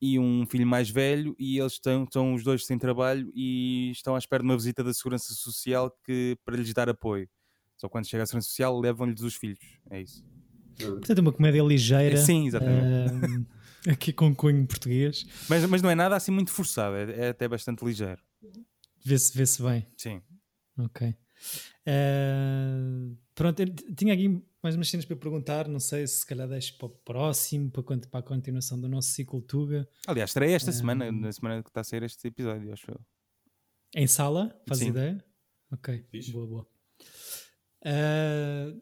[0.00, 4.14] e um filho mais velho e eles estão, estão os dois sem trabalho e estão
[4.16, 7.28] à espera de uma visita da Segurança Social que, para lhes dar apoio.
[7.76, 9.60] Só quando chega a Segurança Social levam-lhes os filhos.
[9.90, 10.24] É isso.
[10.76, 12.16] Portanto, é uma comédia ligeira.
[12.16, 12.90] Sim, exatamente.
[13.06, 13.44] ahm,
[13.88, 15.24] aqui com cunho português.
[15.48, 18.20] Mas, mas não é nada assim muito forçado, é, é até bastante ligeiro.
[19.04, 19.86] Vê-se vê bem.
[19.96, 20.22] Sim.
[20.78, 21.14] Ok.
[21.86, 23.64] Ah, pronto,
[23.96, 25.68] tinha aqui mais umas cenas para perguntar.
[25.68, 29.08] Não sei se se calhar deixo para o próximo, para, para a continuação do nosso
[29.08, 29.88] ciclo Tuga.
[30.06, 30.74] Aliás, estarei esta Ah.
[30.74, 33.00] semana, na semana que está a sair este episódio, acho eu.
[33.94, 34.54] Em sala?
[34.68, 34.88] Faz Sim.
[34.90, 35.24] ideia?
[35.72, 36.30] Ok, Fixe.
[36.32, 36.66] boa, boa.
[37.84, 38.72] Ah,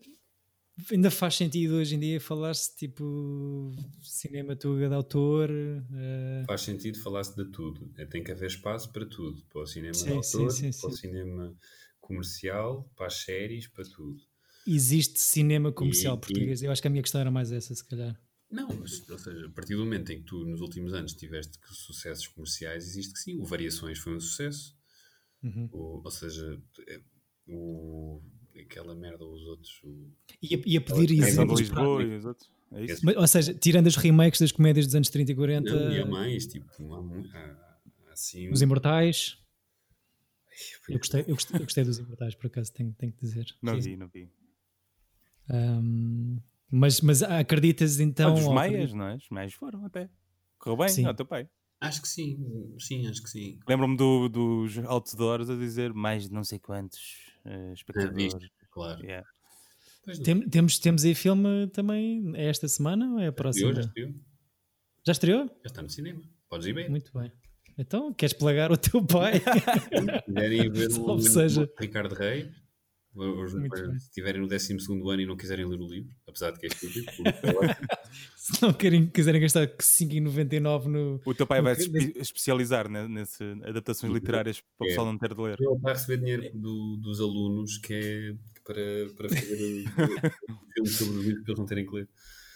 [0.90, 3.72] ainda faz sentido hoje em dia falar-se tipo
[4.02, 5.50] cinema Tuga de autor?
[5.92, 7.90] ah, Faz sentido falar-se de tudo.
[7.96, 9.42] É, Tem que haver espaço para tudo.
[9.46, 11.56] Para o cinema de Sim, autor, sim, sim, para o cinema
[12.00, 14.18] comercial, para as séries, para tudo.
[14.66, 16.62] existe cinema comercial E- português?
[16.62, 18.18] Eu acho que a minha questão era mais essa, se calhar.
[18.50, 21.58] Não, mas, ou seja, a partir do momento em que tu, nos últimos anos, tiveste
[21.70, 23.38] sucessos comerciais, existe que sim.
[23.38, 24.74] O Variações foi um sucesso.
[25.42, 25.68] Uhum.
[25.70, 26.58] O- ou seja,
[26.88, 27.00] é,
[27.46, 28.22] o,
[28.62, 29.80] aquela merda, os outros.
[29.84, 30.10] O,
[30.42, 32.50] Ia, ia pedir Quem Quem são de exemplos Lisboa e os outros.
[32.72, 33.04] É isso?
[33.04, 36.00] Mas, ou seja, tirando os remakes das comédias dos anos 30 e 40, não, e
[36.00, 36.98] há mais, tipo, há,
[37.38, 37.40] há,
[38.08, 38.50] há assim.
[38.50, 39.38] Os Imortais.
[40.88, 43.46] Eu gostei, eu gostei, eu gostei dos Imortais, por acaso, tenho, tenho que dizer.
[43.62, 43.80] Não Sim.
[43.90, 44.28] vi, não vi.
[45.50, 46.38] Ahm,
[46.70, 48.32] mas, mas acreditas então.
[48.32, 49.14] Ah, dos Maias, não é?
[49.16, 50.10] Os Maias foram até.
[50.58, 51.04] Correu bem Sim.
[51.06, 51.48] ao teu pai.
[51.80, 52.36] Acho que sim,
[52.80, 53.60] sim, acho que sim.
[53.68, 58.34] Lembro-me do- dos outdoors a dizer mais de não sei quantos uh, espectadores.
[58.70, 59.02] Claro.
[59.04, 59.26] Yeah.
[60.24, 62.32] Tem- temos, temos aí filme também.
[62.34, 63.70] É esta semana ou é a Já próxima?
[63.70, 64.14] estreou, já estreou.
[65.06, 65.46] Já estreou?
[65.46, 66.22] Já está no cinema.
[66.48, 66.88] Podes ir ver.
[66.90, 67.30] Muito bem.
[67.76, 69.34] Então, queres plagar o teu pai?
[70.28, 71.62] Ir ver o, Salve seja.
[71.62, 72.48] o Ricardo Reis,
[73.18, 74.74] os- se estiverem no 12
[75.10, 77.06] ano e não quiserem ler o livro, apesar de que é estúpido.
[78.36, 81.20] Se não querem, quiserem gastar 5,99 no.
[81.26, 84.88] O teu pai vai se espe- especializar ne- nesse adaptações literárias para o É.
[84.88, 85.56] pessoal não ter de ler.
[85.60, 88.80] ele vai receber dinheiro do- dos alunos que é para,
[89.16, 89.84] para fazer o,
[90.54, 92.08] o filme sobre os livros para eles não terem que ler.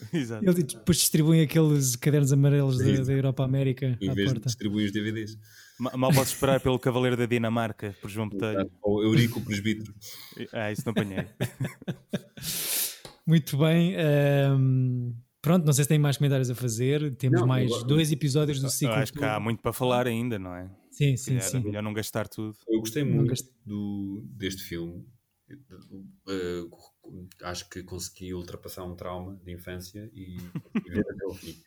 [0.13, 0.45] Exato.
[0.45, 4.47] Eles depois distribuem aqueles cadernos amarelos da, da Europa América Em à vez de porta.
[4.49, 5.37] distribuir os DVDs.
[5.79, 8.71] Ma- Mal posso esperar pelo Cavaleiro da Dinamarca, por João Botelho.
[8.83, 9.93] Ou Eurico Presbítero.
[10.53, 11.27] Ah, isso não apanhei.
[13.27, 13.95] Muito bem.
[13.97, 17.15] ahm, pronto, não sei se tem mais comentários a fazer.
[17.17, 18.95] Temos Não, mais agora- dois episódios do ciclo.
[18.95, 20.71] acho que há muito para falar ainda, não é?
[20.91, 21.61] Sim, sim, Era sim.
[21.61, 22.55] melhor não gastar tudo.
[22.69, 23.33] Eu gostei muito
[23.65, 25.05] do, deste filme.
[26.29, 26.69] Uh,
[27.43, 30.37] acho que consegui ultrapassar um trauma de infância e,
[30.85, 31.63] e ver até o fim.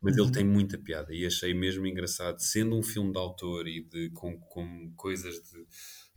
[0.00, 3.82] Mas ele tem muita piada e achei mesmo engraçado, sendo um filme de autor e
[3.84, 5.66] de, com, com coisas de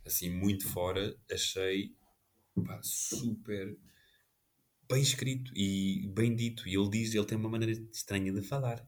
[0.06, 1.94] assim muito fora, achei
[2.66, 3.76] pá, super
[4.90, 6.68] bem escrito e bem dito.
[6.68, 8.86] E ele diz, ele tem uma maneira estranha de falar.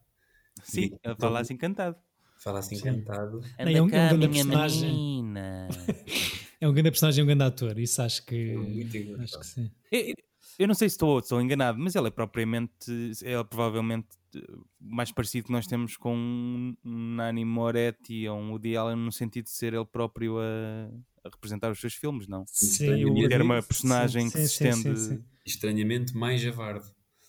[0.63, 1.97] Sim, ele fala assim cantado.
[2.39, 2.85] Fala assim Sim.
[2.85, 3.41] cantado.
[3.59, 4.91] Não, é um- um grande personagem.
[4.93, 5.69] menina.
[6.61, 7.79] é um grande personagem, é um grande ator.
[7.79, 8.51] Isso acho que.
[8.51, 9.41] É muito acho engraçado.
[9.41, 9.71] que sim.
[9.91, 10.15] Eu,
[10.59, 14.41] eu não sei se estou, estou enganado, mas ele é propriamente, é provavelmente eh,
[14.79, 19.45] mais parecido que nós temos com um Nani Moretti ou um Woody Allen no sentido
[19.45, 20.91] de ser ele próprio a,
[21.25, 22.45] a representar os seus filmes, não?
[22.47, 25.01] Sim, o E ter uma personagem sim, que se sim, sim, estende.
[25.01, 25.25] sim.
[25.47, 26.87] Estranhamente mais javarde.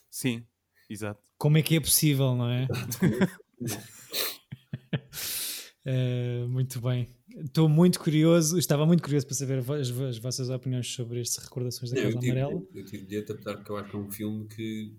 [0.09, 0.45] Sim,
[0.89, 1.21] exato.
[1.37, 2.67] Como é que é possível, não é?
[5.85, 7.07] Eh, muito bem.
[7.29, 11.91] Estou muito curioso, estava muito curioso para saber as, as vossas opiniões sobre estas recordações
[11.91, 12.67] da Casa eu tive, Amarela.
[12.73, 14.95] eu tive bilhete, apesar que eu acho que é um filme que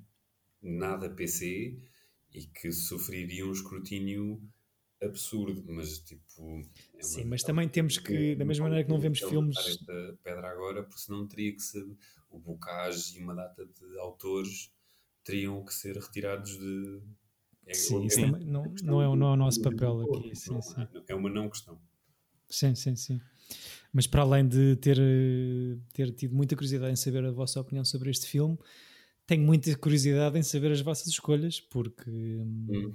[0.62, 1.78] nada PC
[2.32, 4.42] e que sofreria um escrutínio
[5.02, 6.62] absurdo, mas tipo.
[6.96, 9.56] é Sim, mas também temos que, da mesma maneira que não vemos filmes.
[9.58, 11.84] esta pedra agora, porque senão teria que ser
[12.30, 14.72] o Bocage e uma data de autores
[15.24, 17.02] teriam que ser retirados de.
[17.72, 20.00] É, Sim, isso é também não, questão não, é, o- não é o nosso papel
[20.02, 20.34] aqui.
[20.36, 20.86] Sim, não, sim.
[21.08, 21.78] É uma não questão.
[22.48, 23.20] Sim, sim, sim.
[23.92, 27.84] Mas para além de ter, eh, ter tido muita curiosidade em saber a vossa opinião
[27.84, 28.58] sobre este filme,
[29.26, 32.92] tenho muita curiosidade em saber as vossas escolhas, porque hum, Hum.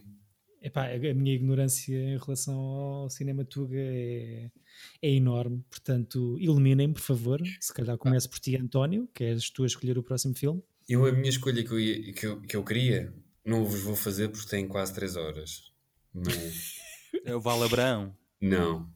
[0.62, 4.52] epá, a a minha ignorância em relação ao cinema Tuga é,
[5.02, 5.64] é enorme.
[5.70, 7.42] Portanto, iluminem-me, por favor.
[7.60, 10.62] Se calhar começo por ti, António, que és tu a escolher o próximo filme.
[10.90, 13.14] Eu, a minha escolha que eu, ia- que eu, que eu queria,
[13.48, 15.72] não vos vou fazer porque tem quase 3 horas.
[16.14, 16.76] Mas.
[17.26, 18.16] É o Val Abrão.
[18.42, 18.92] não,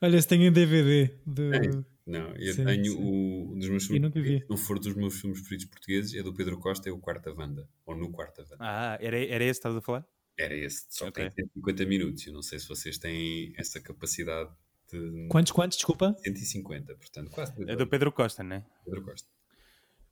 [0.00, 1.06] Olha, se tenho em DVD.
[1.24, 1.50] Do...
[1.50, 1.84] Tem.
[2.06, 2.34] não.
[2.36, 2.90] Eu Sim, tenho sim.
[2.98, 4.02] o, um dos meus Eu filmes.
[4.02, 4.40] nunca vi.
[4.40, 7.32] Se não for dos meus filmes preferidos portugueses, é do Pedro Costa, é o Quarta
[7.32, 7.66] Vanda.
[7.86, 8.56] Ou no Quarta Vanda.
[8.60, 10.06] Ah, era, era esse que estavas a falar?
[10.36, 11.30] Era esse, só que Ok.
[11.30, 12.26] tem 150 minutos.
[12.26, 14.50] Eu não sei se vocês têm essa capacidade
[14.92, 15.28] de.
[15.30, 15.78] Quantos, quantos?
[15.78, 16.14] Desculpa.
[16.24, 17.86] 150, portanto, quase 3 É do.
[17.86, 18.64] Pedro Costa, não é?
[18.84, 19.28] Pedro Costa.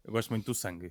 [0.04, 0.90] Eu gosto muito do sangue.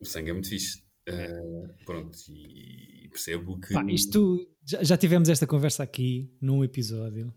[0.00, 0.82] O sangue é muito fixe.
[1.10, 3.72] Ah, pronto, e percebo que.
[3.74, 7.32] Pá, isto já, já tivemos esta conversa aqui num episódio.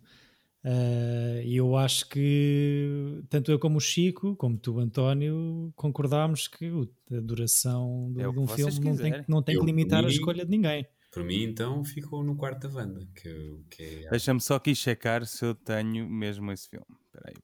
[0.64, 6.68] Ah, E eu acho que tanto eu como o Chico, como tu, António, concordámos que
[7.12, 10.00] a duração É de que um vocês filme não tem, não tem Eu, que limitar
[10.02, 10.86] por a mim, escolha de ninguém.
[11.12, 15.26] Para mim, então, ficou no quarto da Wanda, que, que é Deixa-me só aqui checar
[15.26, 16.86] se eu tenho mesmo esse filme.
[17.08, 17.36] Espera aí.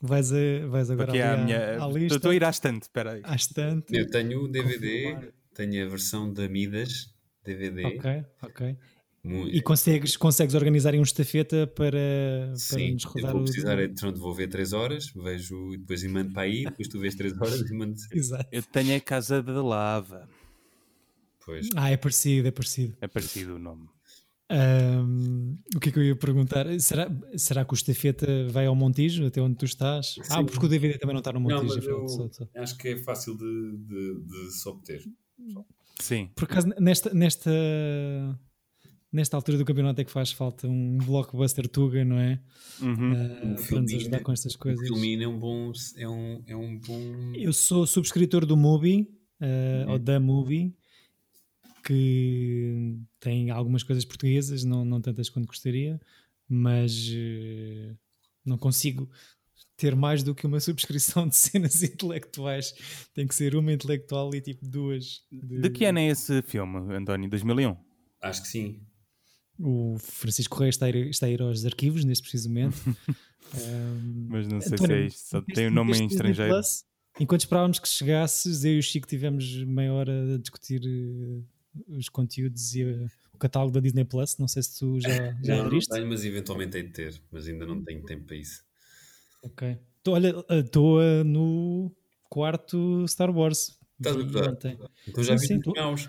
[0.00, 1.58] Vais, a, vais agora é a à, minha.
[1.58, 3.20] à Estou- lista, Estou a ir à estante, espera aí.
[3.24, 3.96] à estante.
[3.96, 5.32] Eu tenho o DVD, Confirmar.
[5.58, 7.12] Tenho a versão da Midas,
[7.44, 7.84] DVD.
[7.86, 8.76] Ok, ok.
[9.24, 13.40] Mu- E consegues, consegues organizar aí um estafeta para, para Sim, nos eu rodar vou
[13.40, 13.44] o.
[13.44, 16.98] precisar, então vou ver 3 horas, vejo e depois e mando para aí, depois tu
[17.00, 18.48] vês 3 horas e mando Exato.
[18.52, 20.28] Eu tenho a Casa da Lava.
[21.44, 21.66] Pois.
[21.76, 22.96] Ah, é parecido, é parecido.
[23.00, 23.88] É parecido o nome.
[24.50, 26.64] Ahm, o que é que eu ia perguntar?
[26.80, 30.14] Será, será que o estafeta vai ao Montijo, até onde tu estás?
[30.30, 30.46] Ah, Sim.
[30.46, 31.66] porque o DVD também não está no Não, Montijo.
[31.74, 32.48] mas afinal, eu só- só.
[32.54, 35.02] acho que é fácil de, de, de se obter.
[36.00, 36.30] Sim.
[36.34, 37.50] Por acaso, nesta, nesta,
[39.12, 42.40] nesta altura do campeonato é que faz falta um blockbuster Tuga, não é?
[42.80, 43.12] Uhum.
[43.12, 44.86] Ah, Um para nos ajudar com estas O coisas.
[44.86, 45.72] Filmino é um bom.
[45.96, 47.32] É um, é um bom.
[47.34, 49.08] Eu sou subscritor do Mubi,
[49.40, 49.92] ah, Uhum.
[49.92, 50.74] ou da Mubi,
[51.84, 56.00] que tem algumas coisas portuguesas, não, não tantas quanto gostaria,
[56.48, 57.94] mas eh,
[58.44, 59.08] não consigo
[59.78, 62.74] ter mais do que uma subscrição de cenas intelectuais.
[63.14, 65.22] Tem que ser uma intelectual e tipo duas.
[65.32, 67.30] De que ano é esse filme, António?
[67.30, 67.76] 2001?
[68.20, 68.82] Acho que sim.
[69.58, 72.76] O Francisco Correia está a, ir, está a ir aos arquivos neste preciso momento.
[73.54, 76.52] Ahm, Mas não sei António, se é isto, só tem o nome em estrangeiro.
[76.52, 76.84] Plus?
[77.18, 81.42] Enquanto esperávamos que chegasses, eu e o Chico tivemos meia hora a discutir eh,
[81.88, 84.36] os conteúdos e eh, o catálogo da Disney Plus.
[84.38, 85.90] Não sei se tu já, já não, não abriste.
[85.90, 87.22] tenho, mas eventualmente hei de ter.
[87.32, 88.62] Mas ainda não tenho tempo para isso.
[89.52, 89.78] Ok.
[90.02, 91.94] Tô, olha, estou eh, no
[92.28, 93.78] quarto Star Wars.
[93.98, 94.78] Estás a ontem.
[95.06, 95.58] Então já vi
[95.92, 96.08] os.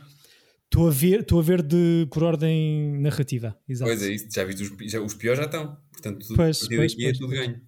[0.66, 3.58] Estou a ver, estou a ver de, por ordem narrativa.
[3.68, 3.90] Exato.
[3.90, 4.28] Pois é, isso.
[4.32, 5.76] Já viste os, já, os piores já estão.
[5.92, 7.62] Portanto, tudo, Pois, pois, daqui pois, é tudo ganho.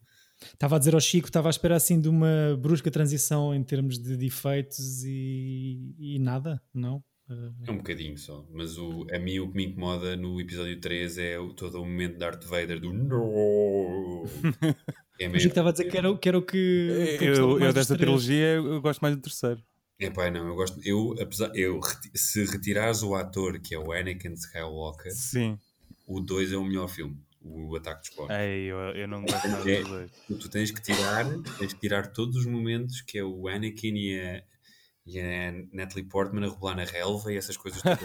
[0.53, 3.97] Estava a dizer ao Chico, estava à espera assim de uma brusca transição em termos
[3.99, 7.03] de defeitos e, e nada, não?
[7.29, 8.47] Eh, É um bocadinho só.
[8.51, 11.85] Mas o, a mim o que me incomoda no episódio 3 é o, todo o
[11.85, 14.25] momento de Darth Vader do No!
[15.23, 15.49] É O Chico mesmo.
[15.49, 17.17] estava a dizer que era, o- que era o que.
[17.19, 17.87] que Eu, eu três.
[17.87, 19.61] trilogia eu gosto mais do terceiro.
[19.99, 20.79] É pá, não, eu gosto.
[20.83, 21.51] Eu, apesar.
[21.55, 21.79] Eu,
[22.15, 25.59] se retirares o ator que é o Anakin Skywalker, Sim.
[26.07, 27.17] o 2 é o melhor filme.
[27.43, 28.35] O Ataque dos Clones.
[28.37, 29.79] Ei, eu, eu não gosto nada É.
[29.81, 30.11] dos dois.
[30.27, 31.25] Tu, tens que tirar,
[31.59, 34.43] tens que tirar todos os momentos que é o Anakin e a,
[35.07, 37.99] e a Natalie Portman a rebolar na relva e essas coisas todas.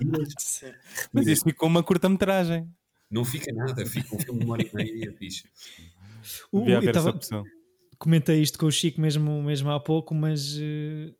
[1.12, 2.68] Mas isso ficou uma curta-metragem.
[3.10, 5.44] não fica nada, fica um filme de uma hora e meia e é fixe.
[6.52, 7.44] O- Devia eu haver essa tava- opção.
[7.98, 11.12] comentei isto com o Chico mesmo, mesmo há pouco, mas eh,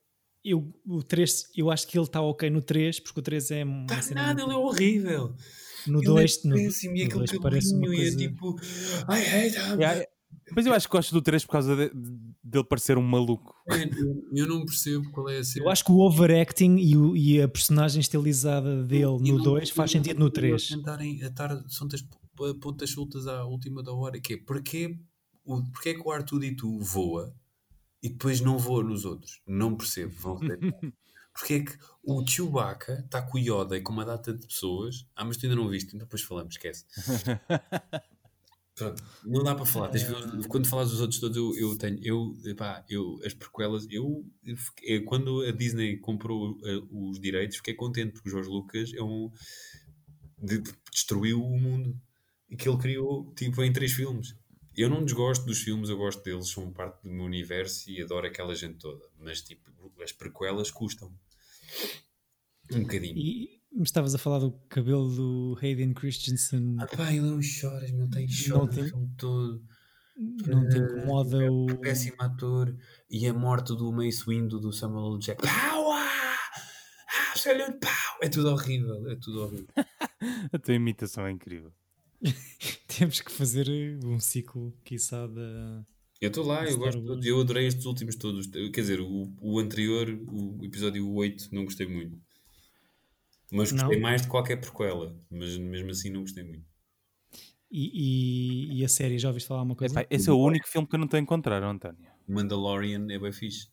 [0.44, 3.64] eu, o 3, eu acho que ele está ok no 3, porque o 3 é
[3.64, 5.34] uma Está cena nada, ele é horrível.
[5.86, 8.16] no Ele 2 é no, péssimo e no aquele dois parece uma e é coisa
[8.16, 9.76] tipo I hate him.
[9.80, 10.04] Yeah,
[10.54, 13.54] Mas eu acho que gosto do 3 por causa de- de- dele parecer um maluco.
[13.70, 15.64] É, eu, eu não percebo qual é a cena.
[15.64, 19.44] Eu acho que o overacting e, o- e a personagem estilizada dele E no não-
[19.44, 20.50] 2 faz sentido no e 3.
[20.52, 22.02] eles Tentarem atar são das
[22.60, 24.20] pontas soltas à última da hora.
[24.20, 24.98] Que é, porquê,
[25.44, 27.34] o, porquê que o Arthur e tu voa
[28.02, 29.40] e depois não voa nos outros?
[29.46, 30.14] Não percebo.
[30.18, 30.38] Vão.
[31.32, 35.06] Porquê é que o Chewbacca está com o Yoda e com uma data de pessoas?
[35.14, 36.84] Ah, mas tu ainda não viste, então depois falamos, esquece.
[38.74, 39.90] Pronto, não dá para falar.
[39.94, 41.98] Os- quando falas dos outros todos, eu, eu tenho.
[42.02, 42.34] Eu,
[42.88, 44.24] eu, as prequelas, eu,
[44.82, 49.02] eu quando a Disney comprou eh, os direitos, fiquei contente porque o Jorge Lucas é
[49.02, 49.30] um.
[50.42, 51.96] de- destruiu o mundo
[52.50, 54.34] e que ele criou tipo em três filmes.
[54.76, 58.26] Eu não desgosto dos filmes, eu gosto deles, são parte do meu universo e adoro
[58.26, 59.04] aquela gente toda.
[59.18, 59.70] Mas tipo,
[60.02, 61.12] as prequelas custam
[62.72, 63.16] um bocadinho.
[63.18, 66.76] E me estavas a falar do cabelo do Hayden Christensen.
[66.78, 69.62] Ah, pá, ele não choras, meu, tem Não choro tem- o filme todo.
[70.16, 71.66] não te incomoda o.
[71.80, 72.76] péssimo ator
[73.08, 75.18] e a morte do Mace Windu do Samuel L.
[75.18, 76.36] Jackson pau ah,
[77.32, 79.66] absolute pau é tudo horrível é tudo horrível
[80.52, 81.72] A tua imitação é incrível.
[82.98, 83.66] Temos que fazer
[84.04, 85.84] um ciclo, quiçá, da.
[86.20, 90.06] eu estou lá eu gosto eu adorei estes últimos todos quer dizer o, o anterior
[90.28, 92.18] o episódio 8 não gostei muito
[93.50, 94.02] mas gostei Não?
[94.02, 96.64] mais de qualquer prequela mas mesmo assim não gostei muito
[97.70, 100.00] E, e, e a série, já ouviste falar uma coisa?
[100.00, 102.10] Epá, esse é o único filme que eu não estou a encontrar, António.
[102.26, 103.68] Mandalorian é bem fixe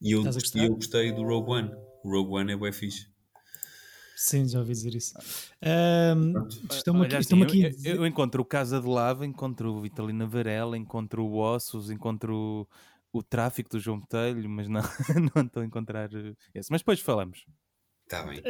[0.00, 1.70] e eu, e eu gostei do Rogue One
[2.02, 3.08] o Rogue One é bem fixe
[4.18, 5.14] Sim, já ouvi dizer isso.
[6.70, 9.80] Estão-me Olha, aqui, assim, estão aqui eu, eu encontro o Casa de Lava, encontro o
[9.80, 12.66] Vitalina Varela, encontro o Ossos, encontro
[13.12, 14.80] o, o Tráfico do João Botelho, mas não,
[15.36, 16.70] não estou a encontrar eh, esse.
[16.70, 17.44] Mas depois falamos.
[18.04, 18.42] está bem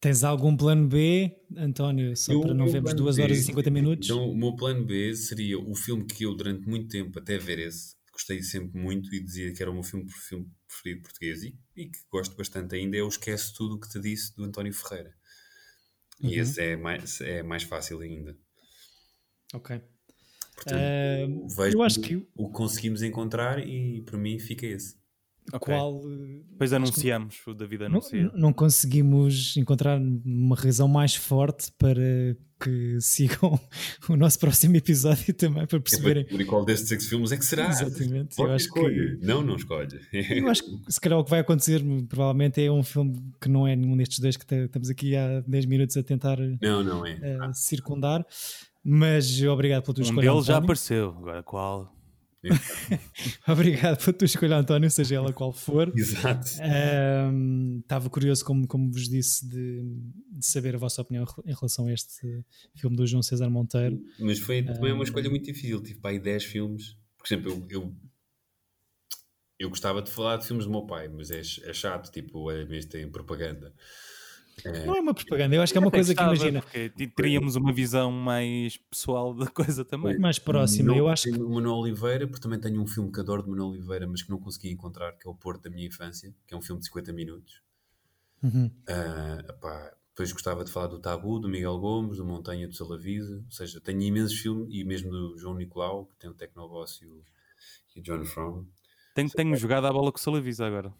[0.00, 2.16] Tens algum plano B, António?
[2.16, 4.08] Só Eu- para não vermos plano 2 B, horas e 50 minutos?
[4.08, 7.60] Então, o meu plano B seria o filme que eu, durante muito tempo, até ver
[7.60, 11.58] esse, gostei sempre muito e dizia que era o meu filme, filme preferido português e,
[11.76, 14.72] e que gosto bastante ainda, é o Esquece Tudo o que te disse, do António
[14.72, 15.14] Ferreira.
[16.22, 16.40] E Uhum.
[16.40, 18.34] esse é mais, é mais fácil ainda.
[19.54, 19.70] Ok.
[20.54, 20.96] Portanto,
[21.56, 24.96] vejo eu acho que o que conseguimos encontrar e, para mim, fica esse.
[25.52, 25.74] Ok.
[25.74, 26.00] qual.
[26.04, 28.30] eh, Depois anunciamos, o David Não, anuncia.
[28.34, 33.58] não conseguimos encontrar uma razão mais forte para que sigam
[34.08, 36.22] o nosso próximo episódio também, para É perceberem.
[36.22, 37.68] descobrir qual destes seis filmes é que será.
[37.68, 38.36] Exatamente.
[38.36, 39.18] Pode Eu acho escolher.
[39.18, 40.00] que Não, não escolhe.
[40.30, 43.66] Eu acho que se calhar o que vai acontecer provavelmente é um filme que não
[43.66, 47.18] é nenhum destes dois que estamos aqui há 10 minutos a tentar Não, não é.
[47.20, 48.24] eh, circundar.
[48.84, 50.30] Mas obrigado pela tua Um escolha.
[50.30, 51.10] deles já apareceu.
[51.18, 51.92] Agora qual?
[53.46, 55.92] Obrigado pela tua escolha, António, seja ela qual for.
[55.96, 56.50] Exato.
[56.60, 59.82] Ahm, Estava curioso, como, como vos disse, de,
[60.30, 64.00] de saber a vossa opinião em relação a este filme do João César Monteiro.
[64.18, 64.94] Mas foi também Ah.
[64.94, 65.80] uma escolha muito difícil.
[65.82, 66.96] Tive para aí 10 filmes.
[67.18, 67.94] Por exemplo, eu, eu,
[69.58, 72.64] eu gostava de falar de filmes do meu pai, mas é, é chato, tipo, é
[72.64, 73.72] mesmo tem propaganda.
[74.86, 76.62] Não é uma propaganda, eu acho que é uma coisa que imagina,
[77.16, 80.18] teríamos uma visão mais pessoal da coisa também.
[80.18, 80.94] mais próxima.
[80.94, 83.50] Eu acho que tenho o Manuel Oliveira, porque também tenho um filme que adoro de
[83.50, 86.54] Manuel Oliveira, mas que não consegui encontrar, que é O Porto da Minha Infância, que
[86.54, 87.62] é um filme de 50 minutos.
[88.42, 88.70] Uhum.
[88.88, 93.42] Ah, epá, depois gostava de falar do Tabu, do Miguel Gomes, do Montanha do Salavisa,
[93.44, 97.06] ou seja, tenho imensos filmes, e mesmo do João Nicolau, que tem o Tecnoboss e
[97.06, 97.24] o,
[97.96, 98.66] e o John From.
[99.14, 100.92] Tenho, tenho jogado a bola com o Salavisa agora.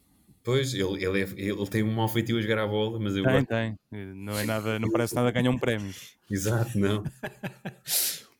[0.44, 3.22] Pois, ele, ele, é- ele tem um mau feitio a jogar a bola, mas eu
[3.22, 3.46] Tem, gosto.
[3.48, 3.74] tem.
[4.14, 5.92] Não é nada, não parece nada ganhar um prémio.
[6.30, 7.02] Exato, não.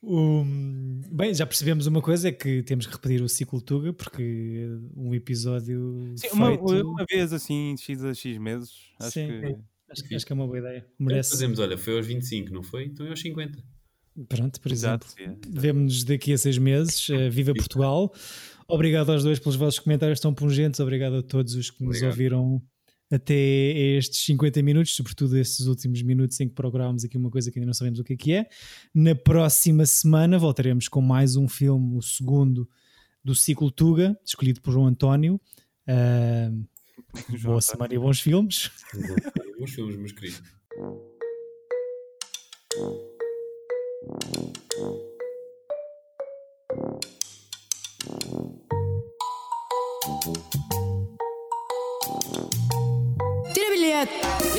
[0.05, 0.45] O-
[1.13, 5.15] bem, já percebemos uma coisa: é que temos que repetir o ciclo Tuga, porque um
[5.15, 6.13] episódio.
[6.17, 8.73] Sim, uma, feito, uma vez assim, X a X meses.
[8.99, 9.29] Acho Sim.
[9.29, 9.57] que.
[9.89, 10.81] acho, que- acho que é uma boa ideia.
[10.99, 11.31] Nós Merece.
[11.31, 12.87] Fazemos, olha, foi aos 25, não foi?
[12.87, 13.63] Então é aos 50.
[14.29, 15.07] Pronto, por exemplo.
[15.21, 15.37] É.
[15.49, 17.09] Vemo-nos daqui a seis meses.
[17.09, 18.13] Uh, viva Portugal!
[18.69, 20.81] Obrigado aos dois pelos vossos comentários tão pungentes.
[20.81, 22.11] Obrigado a todos os que nos Obrigado.
[22.11, 22.63] ouviram
[23.11, 27.59] até estes 50 minutos, sobretudo estes últimos minutos em que procurámos aqui uma coisa que
[27.59, 28.47] ainda não sabemos o que é que é.
[28.95, 32.67] Na próxima semana voltaremos com mais um filme, o segundo
[33.23, 35.39] do ciclo Tuga, escolhido por João António.
[35.87, 36.67] Uh,
[37.43, 38.71] boa semana e bons filmes.
[39.59, 40.43] Bons filmes, meus queridos.
[54.03, 54.43] Tira bilhete!
[54.43, 54.52] Epa!